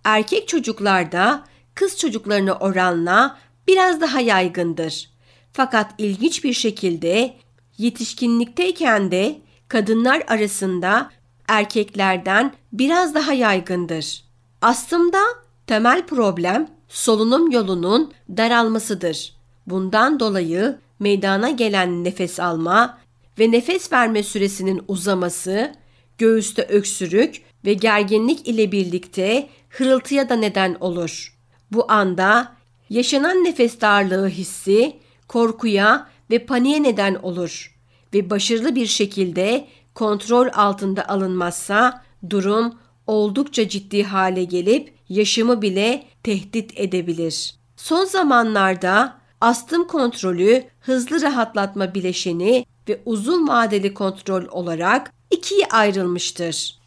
Erkek 0.09 0.47
çocuklarda 0.47 1.43
kız 1.75 1.97
çocuklarına 1.97 2.53
oranla 2.53 3.37
biraz 3.67 4.01
daha 4.01 4.21
yaygındır. 4.21 5.09
Fakat 5.53 5.91
ilginç 5.97 6.43
bir 6.43 6.53
şekilde 6.53 7.35
yetişkinlikteyken 7.77 9.11
de 9.11 9.35
kadınlar 9.67 10.23
arasında 10.27 11.11
erkeklerden 11.47 12.53
biraz 12.73 13.15
daha 13.15 13.33
yaygındır. 13.33 14.23
Astımda 14.61 15.21
temel 15.67 16.05
problem 16.05 16.67
solunum 16.87 17.51
yolunun 17.51 18.11
daralmasıdır. 18.37 19.33
Bundan 19.67 20.19
dolayı 20.19 20.79
meydana 20.99 21.49
gelen 21.49 22.03
nefes 22.03 22.39
alma 22.39 22.97
ve 23.39 23.51
nefes 23.51 23.91
verme 23.91 24.23
süresinin 24.23 24.81
uzaması, 24.87 25.75
göğüste 26.17 26.63
öksürük 26.63 27.41
ve 27.65 27.73
gerginlik 27.73 28.47
ile 28.47 28.71
birlikte 28.71 29.49
hırıltıya 29.69 30.29
da 30.29 30.35
neden 30.35 30.77
olur. 30.79 31.37
Bu 31.71 31.91
anda 31.91 32.55
yaşanan 32.89 33.43
nefes 33.43 33.81
darlığı 33.81 34.27
hissi 34.27 34.99
korkuya 35.27 36.07
ve 36.31 36.45
paniğe 36.45 36.83
neden 36.83 37.15
olur 37.15 37.75
ve 38.13 38.29
başarılı 38.29 38.75
bir 38.75 38.85
şekilde 38.85 39.67
kontrol 39.95 40.47
altında 40.53 41.09
alınmazsa 41.09 42.03
durum 42.29 42.73
oldukça 43.07 43.69
ciddi 43.69 44.03
hale 44.03 44.43
gelip 44.43 44.93
yaşamı 45.09 45.61
bile 45.61 46.05
tehdit 46.23 46.79
edebilir. 46.79 47.55
Son 47.75 48.05
zamanlarda 48.05 49.19
astım 49.41 49.87
kontrolü, 49.87 50.63
hızlı 50.79 51.21
rahatlatma 51.21 51.93
bileşeni 51.93 52.65
ve 52.89 53.01
uzun 53.05 53.47
vadeli 53.47 53.93
kontrol 53.93 54.43
olarak 54.51 55.13
ikiye 55.31 55.65
ayrılmıştır. 55.65 56.78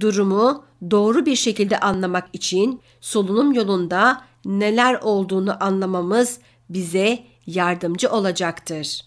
Durumu 0.00 0.64
doğru 0.90 1.26
bir 1.26 1.36
şekilde 1.36 1.80
anlamak 1.80 2.28
için 2.32 2.80
solunum 3.00 3.52
yolunda 3.52 4.22
neler 4.44 4.94
olduğunu 4.94 5.64
anlamamız 5.64 6.38
bize 6.68 7.18
yardımcı 7.46 8.10
olacaktır. 8.10 9.04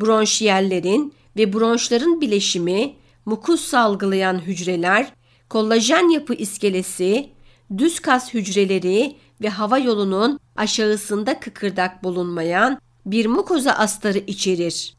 Bronşiyellerin 0.00 1.14
ve 1.36 1.52
bronşların 1.52 2.20
bileşimi, 2.20 2.94
mukus 3.26 3.60
salgılayan 3.60 4.38
hücreler, 4.38 5.12
kollajen 5.48 6.08
yapı 6.08 6.34
iskelesi, 6.34 7.30
düz 7.78 8.00
kas 8.00 8.34
hücreleri 8.34 9.16
ve 9.40 9.48
hava 9.48 9.78
yolunun 9.78 10.40
aşağısında 10.56 11.40
kıkırdak 11.40 12.04
bulunmayan 12.04 12.80
bir 13.06 13.26
mukoza 13.26 13.72
astarı 13.72 14.18
içerir. 14.18 14.94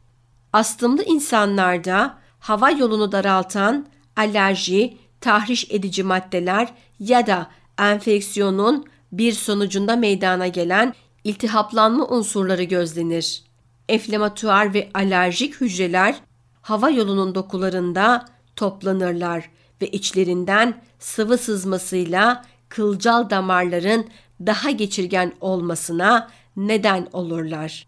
Astımlı 0.52 1.04
insanlarda 1.04 2.18
hava 2.38 2.70
yolunu 2.70 3.12
daraltan 3.12 3.86
alerji, 4.16 4.98
tahriş 5.20 5.66
edici 5.70 6.02
maddeler 6.02 6.68
ya 7.00 7.26
da 7.26 7.50
enfeksiyonun 7.78 8.86
bir 9.12 9.32
sonucunda 9.32 9.96
meydana 9.96 10.46
gelen 10.46 10.94
iltihaplanma 11.24 12.08
unsurları 12.08 12.62
gözlenir. 12.62 13.42
Enflamatuar 13.88 14.74
ve 14.74 14.90
alerjik 14.94 15.60
hücreler 15.60 16.14
hava 16.62 16.90
yolunun 16.90 17.34
dokularında 17.34 18.24
toplanırlar 18.56 19.50
ve 19.82 19.86
içlerinden 19.88 20.82
sıvı 20.98 21.38
sızmasıyla 21.38 22.44
kılcal 22.68 23.30
damarların 23.30 24.06
daha 24.46 24.70
geçirgen 24.70 25.32
olmasına 25.40 26.30
neden 26.56 27.08
olurlar. 27.12 27.86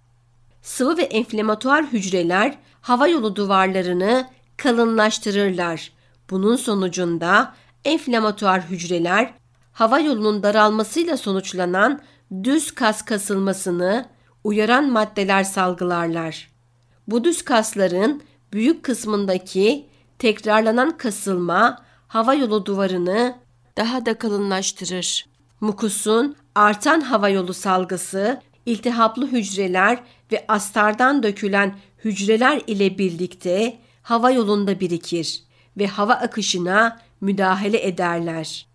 Sıvı 0.62 0.96
ve 0.96 1.02
enflamatuar 1.02 1.87
hücreler 1.87 2.58
hava 2.80 3.08
yolu 3.08 3.37
duvarlarını 3.37 4.28
kalınlaştırırlar. 4.56 5.92
Bunun 6.30 6.56
sonucunda 6.56 7.54
enflamatuar 7.84 8.62
hücreler 8.62 9.34
hava 9.72 9.98
yolunun 9.98 10.42
daralmasıyla 10.42 11.16
sonuçlanan 11.16 12.00
düz 12.44 12.70
kas 12.70 13.02
kasılmasını 13.02 14.06
uyaran 14.44 14.90
maddeler 14.90 15.44
salgılarlar. 15.44 16.50
Bu 17.08 17.24
düz 17.24 17.42
kasların 17.42 18.22
büyük 18.52 18.82
kısmındaki 18.82 19.87
tekrarlanan 20.18 20.96
kasılma 20.96 21.82
hava 22.08 22.34
yolu 22.34 22.66
duvarını 22.66 23.34
daha 23.76 24.06
da 24.06 24.18
kalınlaştırır. 24.18 25.26
Mukusun 25.60 26.37
artan 26.54 27.00
hava 27.00 27.28
yolu 27.28 27.54
salgısı, 27.54 28.40
iltihaplı 28.66 29.26
hücreler 29.26 30.02
ve 30.32 30.44
astardan 30.48 31.22
dökülen 31.22 31.78
hücreler 32.04 32.62
ile 32.66 32.98
birlikte 32.98 33.78
hava 34.02 34.30
yolunda 34.30 34.80
birikir 34.80 35.44
ve 35.76 35.87
hava 35.87 36.12
akışına 36.12 37.00
müdahale 37.20 37.87
ederler. 37.87 38.66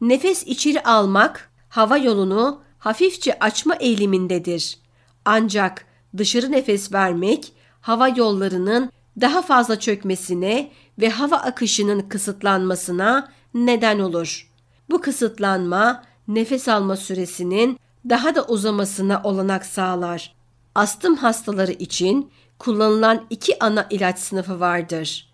Nefes 0.00 0.46
içeri 0.46 0.82
almak 0.82 1.50
hava 1.68 1.96
yolunu 1.96 2.62
hafifçe 2.78 3.38
açma 3.38 3.74
eğilimindedir. 3.74 4.78
Ancak 5.24 5.84
dışarı 6.18 6.52
nefes 6.52 6.92
vermek 6.92 7.52
hava 7.80 8.08
yollarının 8.08 8.92
daha 9.20 9.42
fazla 9.42 9.80
çökmesine 9.80 10.70
ve 10.98 11.10
hava 11.10 11.36
akışının 11.36 12.00
kısıtlanmasına 12.00 13.32
neden 13.54 13.98
olur. 13.98 14.50
Bu 14.90 15.00
kısıtlanma 15.00 16.02
nefes 16.28 16.68
alma 16.68 16.96
süresinin 16.96 17.78
daha 18.08 18.34
da 18.34 18.46
uzamasına 18.46 19.20
olanak 19.24 19.66
sağlar. 19.66 20.34
Astım 20.74 21.16
hastaları 21.16 21.72
için 21.72 22.30
kullanılan 22.58 23.26
iki 23.30 23.64
ana 23.64 23.86
ilaç 23.90 24.18
sınıfı 24.18 24.60
vardır. 24.60 25.31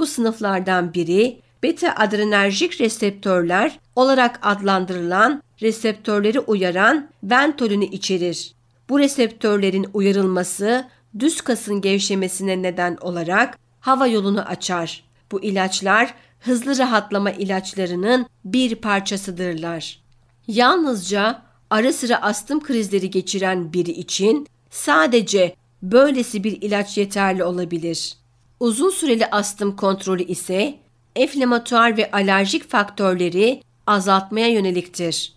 Bu 0.00 0.06
sınıflardan 0.06 0.94
biri 0.94 1.40
beta 1.62 1.94
adrenerjik 1.96 2.80
reseptörler 2.80 3.78
olarak 3.96 4.38
adlandırılan 4.42 5.42
reseptörleri 5.62 6.40
uyaran 6.40 7.08
Ventolini 7.22 7.84
içerir. 7.84 8.52
Bu 8.88 8.98
reseptörlerin 8.98 9.86
uyarılması 9.94 10.88
düz 11.18 11.40
kasın 11.40 11.80
gevşemesine 11.80 12.62
neden 12.62 12.96
olarak 13.00 13.58
hava 13.80 14.06
yolunu 14.06 14.42
açar. 14.42 15.04
Bu 15.32 15.42
ilaçlar 15.42 16.14
hızlı 16.40 16.78
rahatlama 16.78 17.30
ilaçlarının 17.30 18.26
bir 18.44 18.74
parçasıdırlar. 18.74 20.00
Yalnızca 20.48 21.42
ara 21.70 21.92
sıra 21.92 22.22
astım 22.22 22.62
krizleri 22.62 23.10
geçiren 23.10 23.72
biri 23.72 23.90
için 23.90 24.46
sadece 24.70 25.54
böylesi 25.82 26.44
bir 26.44 26.62
ilaç 26.62 26.98
yeterli 26.98 27.44
olabilir. 27.44 28.20
Uzun 28.60 28.90
süreli 28.90 29.26
astım 29.26 29.76
kontrolü 29.76 30.22
ise 30.22 30.78
enflamatuar 31.16 31.96
ve 31.96 32.10
alerjik 32.10 32.70
faktörleri 32.70 33.62
azaltmaya 33.86 34.48
yöneliktir. 34.48 35.32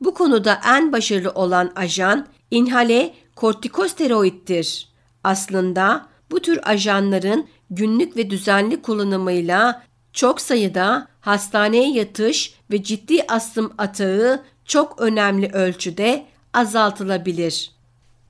Bu 0.00 0.14
konuda 0.14 0.60
en 0.66 0.92
başarılı 0.92 1.30
olan 1.30 1.72
ajan 1.76 2.26
inhale 2.50 3.14
kortikosteroiddir. 3.36 4.88
Aslında 5.24 6.06
bu 6.30 6.40
tür 6.40 6.60
ajanların 6.62 7.46
günlük 7.70 8.16
ve 8.16 8.30
düzenli 8.30 8.82
kullanımıyla 8.82 9.82
çok 10.12 10.40
sayıda 10.40 11.08
hastaneye 11.20 11.90
yatış 11.92 12.54
ve 12.70 12.82
ciddi 12.82 13.22
astım 13.28 13.72
atağı 13.78 14.42
çok 14.64 15.00
önemli 15.00 15.52
ölçüde 15.52 16.26
azaltılabilir. 16.52 17.70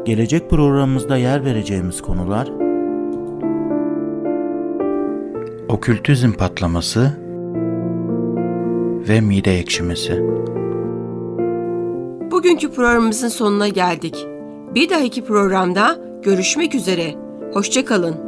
Gelecek 0.04 0.50
programımızda 0.50 1.16
yer 1.16 1.44
vereceğimiz 1.44 2.02
konular 2.02 2.48
okültizm 5.68 6.32
patlaması 6.32 7.12
ve 9.08 9.20
mide 9.20 9.58
ekşimesi. 9.58 10.22
Bugünkü 12.30 12.72
programımızın 12.72 13.28
sonuna 13.28 13.68
geldik. 13.68 14.26
Bir 14.74 14.90
dahaki 14.90 15.24
programda 15.24 15.98
görüşmek 16.22 16.74
üzere. 16.74 17.14
Hoşçakalın. 17.52 18.27